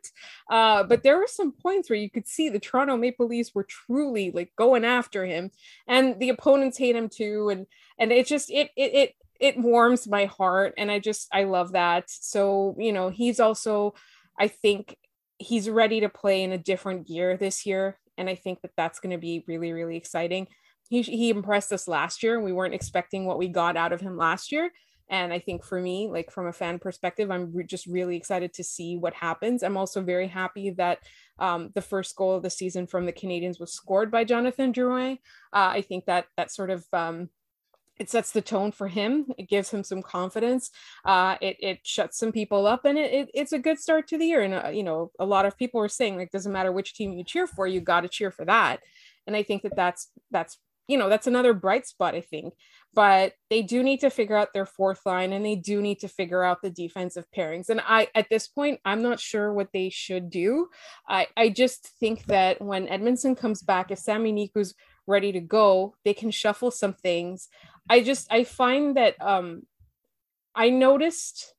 Uh, 0.51 0.83
but 0.83 1.03
there 1.03 1.19
were 1.19 1.29
some 1.29 1.53
points 1.53 1.88
where 1.88 1.99
you 1.99 2.11
could 2.11 2.27
see 2.27 2.49
the 2.49 2.59
Toronto 2.59 2.97
Maple 2.97 3.27
Leafs 3.27 3.55
were 3.55 3.64
truly 3.64 4.31
like 4.31 4.53
going 4.57 4.85
after 4.85 5.25
him, 5.25 5.51
and 5.87 6.19
the 6.19 6.31
opponents 6.31 6.79
hate 6.79 6.97
him 6.97 7.09
too. 7.09 7.49
And 7.51 7.66
and 7.99 8.11
it 8.11 8.27
just 8.27 8.51
it 8.51 8.71
it 8.77 8.95
it 8.95 9.14
it 9.40 9.59
warms 9.59 10.09
my 10.09 10.27
heart 10.27 10.75
and 10.77 10.90
i 10.90 10.99
just 10.99 11.29
i 11.33 11.45
love 11.45 11.73
that 11.73 12.05
so 12.09 12.75
you 12.79 12.93
know 12.93 13.09
he's 13.09 13.40
also 13.40 13.95
i 14.38 14.49
think 14.49 14.97
he's 15.38 15.71
ready 15.71 16.01
to 16.01 16.09
play 16.09 16.43
in 16.43 16.53
a 16.53 16.59
different 16.59 17.07
gear 17.07 17.37
this 17.37 17.64
year 17.64 17.99
and 18.18 18.29
i 18.29 18.35
think 18.35 18.61
that 18.62 18.73
that's 18.77 19.01
going 19.01 19.11
to 19.11 19.18
be 19.18 19.44
really 19.46 19.73
really 19.73 19.96
exciting. 19.96 20.46
He, 20.88 21.03
he 21.03 21.31
impressed 21.31 21.73
us 21.73 21.87
last 21.87 22.20
year 22.23 22.35
and 22.35 22.44
we 22.44 22.53
weren't 22.53 22.75
expecting 22.75 23.25
what 23.25 23.38
we 23.38 23.46
got 23.46 23.77
out 23.77 23.92
of 23.92 24.01
him 24.01 24.16
last 24.16 24.51
year. 24.51 24.73
And 25.09 25.33
i 25.33 25.38
think 25.38 25.64
for 25.64 25.81
me 25.81 26.09
like 26.11 26.31
from 26.31 26.46
a 26.46 26.53
fan 26.53 26.79
perspective 26.79 27.31
i'm 27.31 27.53
re- 27.53 27.64
just 27.64 27.87
really 27.87 28.16
excited 28.16 28.53
to 28.55 28.64
see 28.64 28.96
what 28.96 29.14
happens. 29.14 29.62
I'm 29.62 29.77
also 29.77 30.03
very 30.03 30.29
happy 30.29 30.70
that 30.70 30.99
um, 31.38 31.70
the 31.75 31.83
first 31.83 32.16
goal 32.16 32.37
of 32.37 32.42
the 32.42 32.51
season 32.51 32.87
from 32.87 33.07
the 33.07 33.12
canadiens 33.12 33.61
was 33.61 33.73
scored 33.73 34.11
by 34.11 34.25
jonathan 34.25 34.73
drouin. 34.73 35.18
Uh, 35.53 35.70
i 35.79 35.81
think 35.81 36.07
that 36.07 36.27
that 36.37 36.51
sort 36.51 36.70
of 36.70 36.85
um, 36.92 37.29
it 38.01 38.09
sets 38.09 38.33
the 38.33 38.41
tone 38.41 38.73
for 38.73 38.89
him. 38.89 39.27
It 39.37 39.47
gives 39.47 39.71
him 39.71 39.85
some 39.85 40.03
confidence. 40.03 40.71
Uh, 41.05 41.37
it 41.43 41.57
it 41.61 41.79
shuts 41.83 42.19
some 42.19 42.33
people 42.33 42.67
up, 42.67 42.87
and 42.87 42.97
it, 42.99 43.13
it 43.13 43.31
it's 43.35 43.53
a 43.53 43.59
good 43.59 43.79
start 43.79 44.09
to 44.09 44.19
the 44.19 44.25
year. 44.25 44.41
And 44.41 44.55
uh, 44.55 44.69
you 44.71 44.83
know, 44.83 45.13
a 45.21 45.27
lot 45.27 45.45
of 45.45 45.59
people 45.59 45.83
are 45.83 45.89
saying 45.89 46.17
like, 46.17 46.33
doesn't 46.33 46.51
matter 46.51 46.73
which 46.73 46.95
team 46.95 47.13
you 47.13 47.23
cheer 47.23 47.47
for, 47.47 47.67
you 47.67 47.83
got 47.83 48.01
to 48.01 48.09
cheer 48.09 48.31
for 48.31 48.47
that. 48.47 48.81
And 49.27 49.37
I 49.37 49.43
think 49.43 49.63
that 49.63 49.77
that's 49.77 50.11
that's 50.31 50.57
you 50.89 50.97
know 50.97 51.11
that's 51.11 51.27
another 51.27 51.53
bright 51.53 51.87
spot. 51.87 52.15
I 52.15 52.23
think, 52.23 52.55
but 52.95 53.35
they 53.51 53.61
do 53.61 53.83
need 53.83 54.01
to 54.01 54.09
figure 54.09 54.37
out 54.37 54.55
their 54.55 54.67
fourth 54.67 55.05
line, 55.05 55.35
and 55.35 55.45
they 55.45 55.57
do 55.57 55.83
need 55.83 56.01
to 56.01 56.09
figure 56.09 56.43
out 56.43 56.63
the 56.63 56.71
defensive 56.71 57.27
pairings. 57.37 57.69
And 57.69 57.83
I 57.87 58.09
at 58.15 58.31
this 58.31 58.49
point, 58.49 58.81
I'm 58.83 59.03
not 59.03 59.21
sure 59.21 59.53
what 59.53 59.69
they 59.75 59.91
should 59.91 60.31
do. 60.31 60.69
I 61.07 61.27
I 61.37 61.51
just 61.51 61.87
think 62.01 62.25
that 62.27 62.63
when 62.63 62.87
Edmundson 62.87 63.37
comes 63.37 63.63
back, 63.63 63.91
if 63.91 63.99
Sami 63.99 64.33
Niku's 64.33 64.75
ready 65.11 65.33
to 65.33 65.41
go, 65.41 65.95
they 66.05 66.15
can 66.15 66.31
shuffle 66.31 66.71
some 66.71 66.95
things. 66.95 67.49
I 67.88 68.03
just 68.03 68.33
I 68.33 68.45
find 68.45 68.97
that 68.97 69.21
um 69.21 69.62
I 70.55 70.71
noticed 70.71 71.55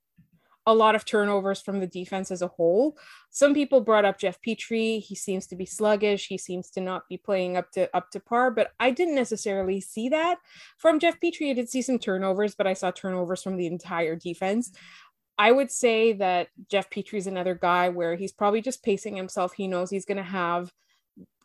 a 0.67 0.75
lot 0.75 0.93
of 0.93 1.05
turnovers 1.05 1.59
from 1.59 1.79
the 1.79 1.87
defense 1.87 2.29
as 2.29 2.41
a 2.41 2.47
whole. 2.47 2.95
Some 3.31 3.53
people 3.53 3.81
brought 3.81 4.05
up 4.05 4.19
Jeff 4.19 4.39
Petry. 4.45 5.01
He 5.01 5.15
seems 5.15 5.47
to 5.47 5.55
be 5.55 5.65
sluggish. 5.65 6.27
He 6.27 6.37
seems 6.37 6.69
to 6.71 6.81
not 6.81 7.09
be 7.09 7.17
playing 7.17 7.57
up 7.57 7.71
to 7.71 7.89
up 7.95 8.11
to 8.11 8.19
par, 8.19 8.51
but 8.51 8.71
I 8.79 8.91
didn't 8.91 9.15
necessarily 9.15 9.81
see 9.81 10.09
that 10.09 10.37
from 10.77 10.99
Jeff 10.99 11.19
Petry. 11.19 11.49
I 11.49 11.53
did 11.53 11.69
see 11.69 11.81
some 11.81 11.97
turnovers, 11.97 12.53
but 12.55 12.67
I 12.67 12.73
saw 12.73 12.91
turnovers 12.91 13.41
from 13.41 13.57
the 13.57 13.67
entire 13.67 14.15
defense. 14.15 14.71
I 15.37 15.51
would 15.51 15.71
say 15.71 16.13
that 16.13 16.49
Jeff 16.69 16.89
Petry 16.91 17.17
is 17.17 17.25
another 17.25 17.55
guy 17.55 17.89
where 17.89 18.15
he's 18.15 18.31
probably 18.31 18.61
just 18.61 18.83
pacing 18.83 19.15
himself. 19.15 19.53
He 19.53 19.67
knows 19.67 19.89
he's 19.89 20.05
going 20.05 20.17
to 20.17 20.23
have 20.23 20.71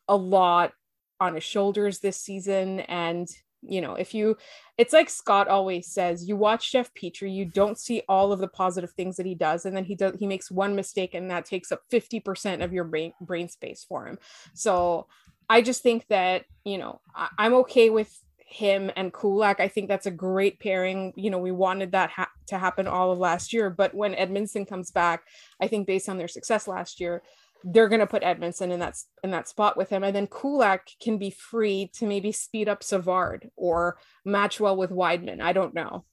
a 0.06 0.16
lot 0.16 0.72
on 1.18 1.34
his 1.34 1.44
shoulders 1.44 2.00
this 2.00 2.20
season 2.20 2.80
and 2.80 3.26
you 3.62 3.80
know 3.80 3.94
if 3.94 4.14
you 4.14 4.36
it's 4.78 4.92
like 4.92 5.08
scott 5.08 5.48
always 5.48 5.86
says 5.86 6.28
you 6.28 6.36
watch 6.36 6.72
jeff 6.72 6.90
petry 6.94 7.34
you 7.34 7.44
don't 7.44 7.78
see 7.78 8.02
all 8.08 8.32
of 8.32 8.38
the 8.38 8.48
positive 8.48 8.92
things 8.92 9.16
that 9.16 9.26
he 9.26 9.34
does 9.34 9.64
and 9.64 9.76
then 9.76 9.84
he 9.84 9.94
does 9.94 10.14
he 10.18 10.26
makes 10.26 10.50
one 10.50 10.76
mistake 10.76 11.14
and 11.14 11.30
that 11.30 11.44
takes 11.44 11.72
up 11.72 11.80
50% 11.92 12.62
of 12.62 12.72
your 12.72 12.84
brain 12.84 13.12
brain 13.20 13.48
space 13.48 13.84
for 13.88 14.06
him 14.06 14.18
so 14.54 15.06
i 15.48 15.62
just 15.62 15.82
think 15.82 16.06
that 16.08 16.44
you 16.64 16.78
know 16.78 17.00
I, 17.14 17.28
i'm 17.38 17.54
okay 17.54 17.90
with 17.90 18.16
him 18.48 18.92
and 18.94 19.12
Kulak. 19.12 19.58
I 19.58 19.66
think 19.66 19.88
that's 19.88 20.06
a 20.06 20.10
great 20.10 20.60
pairing. 20.60 21.12
You 21.16 21.30
know, 21.30 21.38
we 21.38 21.50
wanted 21.50 21.92
that 21.92 22.10
ha- 22.10 22.30
to 22.46 22.58
happen 22.58 22.86
all 22.86 23.10
of 23.10 23.18
last 23.18 23.52
year, 23.52 23.70
but 23.70 23.92
when 23.92 24.14
Edmundson 24.14 24.68
comes 24.68 24.92
back, 24.92 25.24
I 25.60 25.66
think 25.66 25.86
based 25.86 26.08
on 26.08 26.16
their 26.16 26.28
success 26.28 26.68
last 26.68 27.00
year, 27.00 27.22
they're 27.64 27.88
going 27.88 28.00
to 28.00 28.06
put 28.06 28.22
Edmundson 28.22 28.70
in 28.70 28.80
that 28.80 28.96
in 29.22 29.30
that 29.30 29.48
spot 29.48 29.76
with 29.76 29.90
him, 29.90 30.04
and 30.04 30.14
then 30.14 30.26
Kulak 30.26 30.88
can 31.00 31.18
be 31.18 31.30
free 31.30 31.90
to 31.94 32.06
maybe 32.06 32.32
speed 32.32 32.68
up 32.68 32.82
Savard 32.82 33.50
or 33.56 33.98
match 34.24 34.60
well 34.60 34.76
with 34.76 34.90
Wideman. 34.90 35.40
I 35.40 35.52
don't 35.52 35.74
know. 35.74 36.04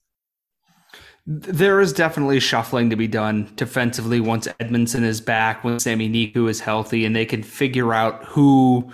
There 1.26 1.80
is 1.80 1.94
definitely 1.94 2.40
shuffling 2.40 2.90
to 2.90 2.96
be 2.96 3.08
done 3.08 3.52
defensively 3.56 4.20
once 4.20 4.48
Edmundson 4.60 5.04
is 5.04 5.22
back, 5.22 5.64
when 5.64 5.80
Sami 5.80 6.10
Niku 6.10 6.50
is 6.50 6.60
healthy, 6.60 7.06
and 7.06 7.16
they 7.16 7.26
can 7.26 7.44
figure 7.44 7.94
out 7.94 8.26
who 8.26 8.92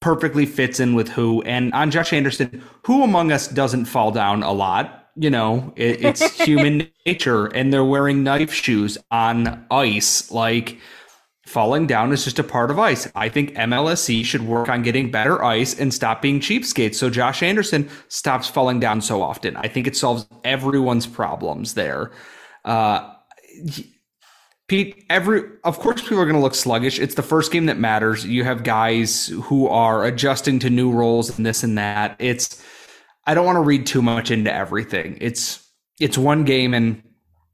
perfectly 0.00 0.46
fits 0.46 0.80
in 0.80 0.94
with 0.94 1.08
who. 1.10 1.42
And 1.42 1.72
on 1.74 1.90
Josh 1.90 2.12
Anderson, 2.12 2.62
who 2.86 3.02
among 3.02 3.32
us 3.32 3.48
doesn't 3.48 3.84
fall 3.84 4.10
down 4.10 4.42
a 4.42 4.52
lot? 4.52 5.10
You 5.16 5.30
know, 5.30 5.72
it, 5.76 6.02
it's 6.04 6.40
human 6.44 6.88
nature, 7.04 7.46
and 7.46 7.72
they're 7.72 7.84
wearing 7.84 8.22
knife 8.22 8.52
shoes 8.52 8.96
on 9.10 9.66
ice. 9.70 10.30
Like, 10.30 10.78
falling 11.48 11.86
down 11.86 12.12
is 12.12 12.24
just 12.24 12.38
a 12.38 12.44
part 12.44 12.70
of 12.70 12.78
ice. 12.78 13.10
I 13.14 13.28
think 13.28 13.54
MLSE 13.54 14.24
should 14.24 14.42
work 14.42 14.68
on 14.68 14.82
getting 14.82 15.10
better 15.10 15.42
ice 15.42 15.78
and 15.78 15.92
stop 15.92 16.20
being 16.22 16.40
cheapskates 16.40 16.96
so 16.96 17.10
Josh 17.10 17.42
Anderson 17.42 17.88
stops 18.08 18.48
falling 18.48 18.78
down 18.78 19.00
so 19.00 19.22
often. 19.22 19.56
I 19.56 19.66
think 19.66 19.86
it 19.86 19.96
solves 19.96 20.26
everyone's 20.44 21.06
problems 21.06 21.74
there. 21.74 22.12
Uh, 22.64 23.12
Pete, 24.68 25.04
every 25.08 25.42
of 25.64 25.78
course 25.78 26.02
people 26.02 26.20
are 26.20 26.26
going 26.26 26.36
to 26.36 26.42
look 26.42 26.54
sluggish. 26.54 26.98
It's 26.98 27.14
the 27.14 27.22
first 27.22 27.50
game 27.50 27.66
that 27.66 27.78
matters. 27.78 28.26
You 28.26 28.44
have 28.44 28.62
guys 28.62 29.28
who 29.44 29.66
are 29.66 30.04
adjusting 30.04 30.58
to 30.60 30.70
new 30.70 30.92
roles 30.92 31.36
and 31.36 31.46
this 31.46 31.62
and 31.62 31.78
that. 31.78 32.16
It's 32.18 32.62
I 33.26 33.34
don't 33.34 33.46
want 33.46 33.56
to 33.56 33.62
read 33.62 33.86
too 33.86 34.02
much 34.02 34.30
into 34.30 34.52
everything. 34.52 35.16
It's 35.20 35.66
it's 35.98 36.18
one 36.18 36.44
game 36.44 36.74
and 36.74 37.02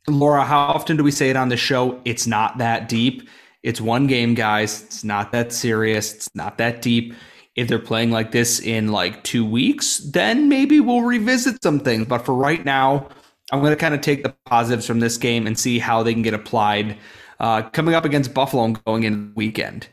Laura, 0.07 0.45
how 0.45 0.59
often 0.59 0.97
do 0.97 1.05
we 1.05 1.11
say 1.11 1.31
it 1.31 1.37
on 1.37 1.49
the 1.49 1.57
show? 1.57 2.01
It's 2.05 2.27
not 2.27 2.59
that 2.59 2.89
deep 2.89 3.29
it's 3.65 3.81
one 3.81 4.07
game, 4.07 4.35
guys. 4.35 4.83
It's 4.83 5.03
not 5.03 5.33
that 5.33 5.51
serious. 5.53 6.15
It's 6.15 6.35
not 6.35 6.59
that 6.59 6.83
deep. 6.83 7.15
If 7.57 7.67
they're 7.67 7.79
playing 7.79 8.11
like 8.11 8.31
this 8.31 8.61
in 8.61 8.89
like 8.89 9.25
two 9.25 9.45
weeks, 9.45 9.99
then 9.99 10.49
maybe 10.49 10.81
we'll 10.81 11.01
revisit 11.01 11.63
some 11.63 11.81
things. 11.81 12.07
But 12.07 12.27
for 12.27 12.35
right 12.35 12.63
now, 12.65 13.09
I'm 13.51 13.61
going 13.61 13.73
to 13.73 13.77
kind 13.77 13.95
of 13.95 14.03
take 14.03 14.23
the 14.23 14.35
positives 14.45 14.87
from 14.87 15.01
this 15.01 15.17
game 15.17 15.47
and 15.47 15.59
see 15.59 15.79
how 15.79 16.03
they 16.03 16.13
can 16.13 16.23
get 16.23 16.35
applied 16.35 16.99
uh, 17.41 17.63
coming 17.71 17.95
up 17.95 18.05
against 18.05 18.35
Buffalo 18.35 18.65
and 18.65 18.85
going 18.85 19.05
into 19.05 19.29
the 19.29 19.35
weekend. 19.35 19.89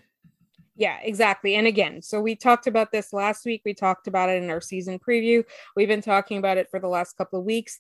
Yeah, 0.76 0.98
exactly. 1.04 1.56
And 1.56 1.68
again, 1.68 2.02
so 2.02 2.20
we 2.20 2.36
talked 2.36 2.66
about 2.68 2.92
this 2.92 3.14
last 3.14 3.46
week. 3.46 3.62
We 3.64 3.74
talked 3.74 4.08
about 4.08 4.30
it 4.30 4.42
in 4.42 4.50
our 4.50 4.62
season 4.62 5.00
preview. 5.00 5.44
We've 5.76 5.88
been 5.88 6.02
talking 6.02 6.40
about 6.40 6.58
it 6.58 6.70
for 6.72 6.80
the 6.80 6.88
last 6.88 7.18
couple 7.18 7.40
of 7.40 7.46
weeks 7.46 7.80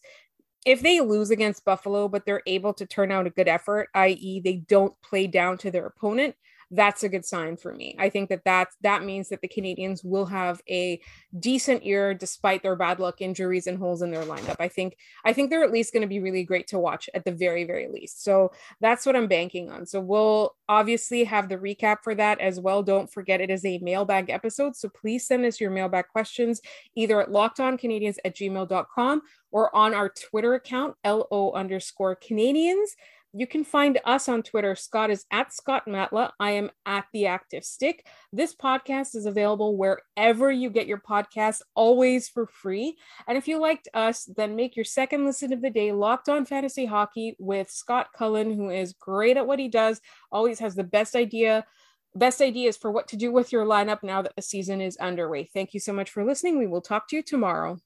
if 0.65 0.82
they 0.82 1.00
lose 1.02 1.32
against 1.32 1.65
Buffalo, 1.65 2.08
but 2.08 2.26
they're 2.26 2.43
able 2.45 2.74
to 2.76 2.86
turn 2.86 3.12
out 3.12 3.28
a 3.28 3.32
good 3.32 3.47
effort, 3.47 3.89
i.e., 3.95 4.39
they 4.41 4.58
don't 4.58 4.93
play 5.02 5.28
down 5.28 5.58
to 5.60 5.71
their 5.71 5.86
opponent, 5.88 6.36
that's 6.71 7.03
a 7.03 7.10
good 7.10 7.25
sign 7.25 7.57
for 7.57 7.73
me. 7.73 7.95
I 7.99 8.10
think 8.10 8.29
that 8.29 8.45
that, 8.45 8.69
that 8.81 9.03
means 9.03 9.29
that 9.29 9.41
the 9.41 9.47
Canadiens 9.47 10.03
will 10.03 10.25
have 10.25 10.62
a 10.69 11.01
decent 11.38 11.86
year 11.86 12.13
despite 12.13 12.63
their 12.63 12.75
bad 12.75 12.99
luck 12.99 13.21
injuries 13.21 13.67
and 13.67 13.77
holes 13.77 14.01
in 14.01 14.12
their 14.12 14.23
lineup. 14.23 14.55
I 14.60 14.69
think 14.69 14.97
I 15.25 15.34
think 15.34 15.49
they're 15.49 15.63
at 15.63 15.71
least 15.71 15.93
going 15.93 16.01
to 16.01 16.07
be 16.07 16.19
really 16.19 16.43
great 16.43 16.67
to 16.67 16.79
watch 16.79 17.10
at 17.13 17.25
the 17.25 17.31
very 17.31 17.65
very 17.65 17.88
least. 17.88 18.23
So 18.23 18.51
that's 18.79 19.05
what 19.05 19.15
I'm 19.15 19.27
banking 19.27 19.69
on. 19.69 19.86
So 19.86 19.99
we'll 19.99 20.55
obviously 20.69 21.23
have 21.25 21.49
the 21.49 21.57
recap 21.57 21.97
for 22.03 22.15
that 22.15 22.39
as 22.39 22.60
well. 22.60 22.84
Don't 22.84 23.12
forget 23.12 23.41
it 23.41 23.49
is 23.49 23.65
a 23.65 23.79
mailbag 23.79 24.29
episode. 24.29 24.75
So 24.75 24.89
please 24.89 25.27
send 25.27 25.45
us 25.45 25.60
your 25.60 25.71
mailbag 25.71 26.07
questions 26.07 26.62
either 26.95 27.21
at 27.21 27.29
lockedoncanadiens 27.29 28.17
at 28.23 28.36
gmail.com 28.36 29.21
or 29.51 29.75
on 29.75 29.93
our 29.93 30.10
Twitter 30.10 30.53
account, 30.53 30.95
LO 31.05 31.51
underscore 31.53 32.15
Canadiens. 32.15 32.88
You 33.34 33.48
can 33.48 33.63
find 33.63 33.98
us 34.04 34.28
on 34.28 34.44
Twitter. 34.44 34.76
Scott 34.76 35.10
is 35.10 35.26
at 35.32 35.54
Scott 35.54 35.84
Matla. 35.88 36.32
I 36.38 36.52
am 36.52 36.70
at 36.86 37.06
The 37.13 37.28
Active 37.28 37.63
Stick. 37.63 38.06
This 38.34 38.54
podcast 38.54 39.15
is 39.15 39.26
available 39.26 39.78
wherever 39.78 40.52
you 40.52 40.70
get 40.70 40.86
your 40.86 41.00
podcast, 41.00 41.62
always 41.74 42.28
for 42.28 42.46
free. 42.46 42.98
And 43.30 43.38
if 43.38 43.48
you 43.48 43.58
liked 43.58 43.88
us, 43.94 44.26
then 44.36 44.58
make 44.58 44.76
your 44.76 44.84
second 44.84 45.26
listen 45.26 45.54
of 45.54 45.62
the 45.62 45.70
day 45.70 45.94
Locked 45.94 46.28
On 46.28 46.46
Fantasy 46.46 46.86
Hockey 46.86 47.38
with 47.39 47.72
Scott 47.72 48.08
Cullen, 48.13 48.54
who 48.54 48.70
is 48.70 48.91
great 48.91 49.38
at 49.38 49.48
what 49.48 49.60
he 49.60 49.70
does, 49.70 50.02
always 50.30 50.60
has 50.60 50.76
the 50.76 50.84
best 50.84 51.15
idea. 51.15 51.65
Best 52.13 52.41
ideas 52.41 52.76
for 52.76 52.91
what 52.91 53.08
to 53.08 53.15
do 53.15 53.32
with 53.32 53.54
your 53.54 53.65
lineup 53.65 54.04
now 54.04 54.22
that 54.22 54.36
the 54.36 54.41
season 54.41 54.82
is 54.82 54.98
underway. 54.98 55.46
Thank 55.46 55.74
you 55.74 55.80
so 55.80 55.94
much 55.94 56.10
for 56.10 56.26
listening. 56.26 56.58
We 56.58 56.67
will 56.67 56.82
talk 56.82 57.08
to 57.08 57.15
you 57.15 57.24
tomorrow. 57.24 57.80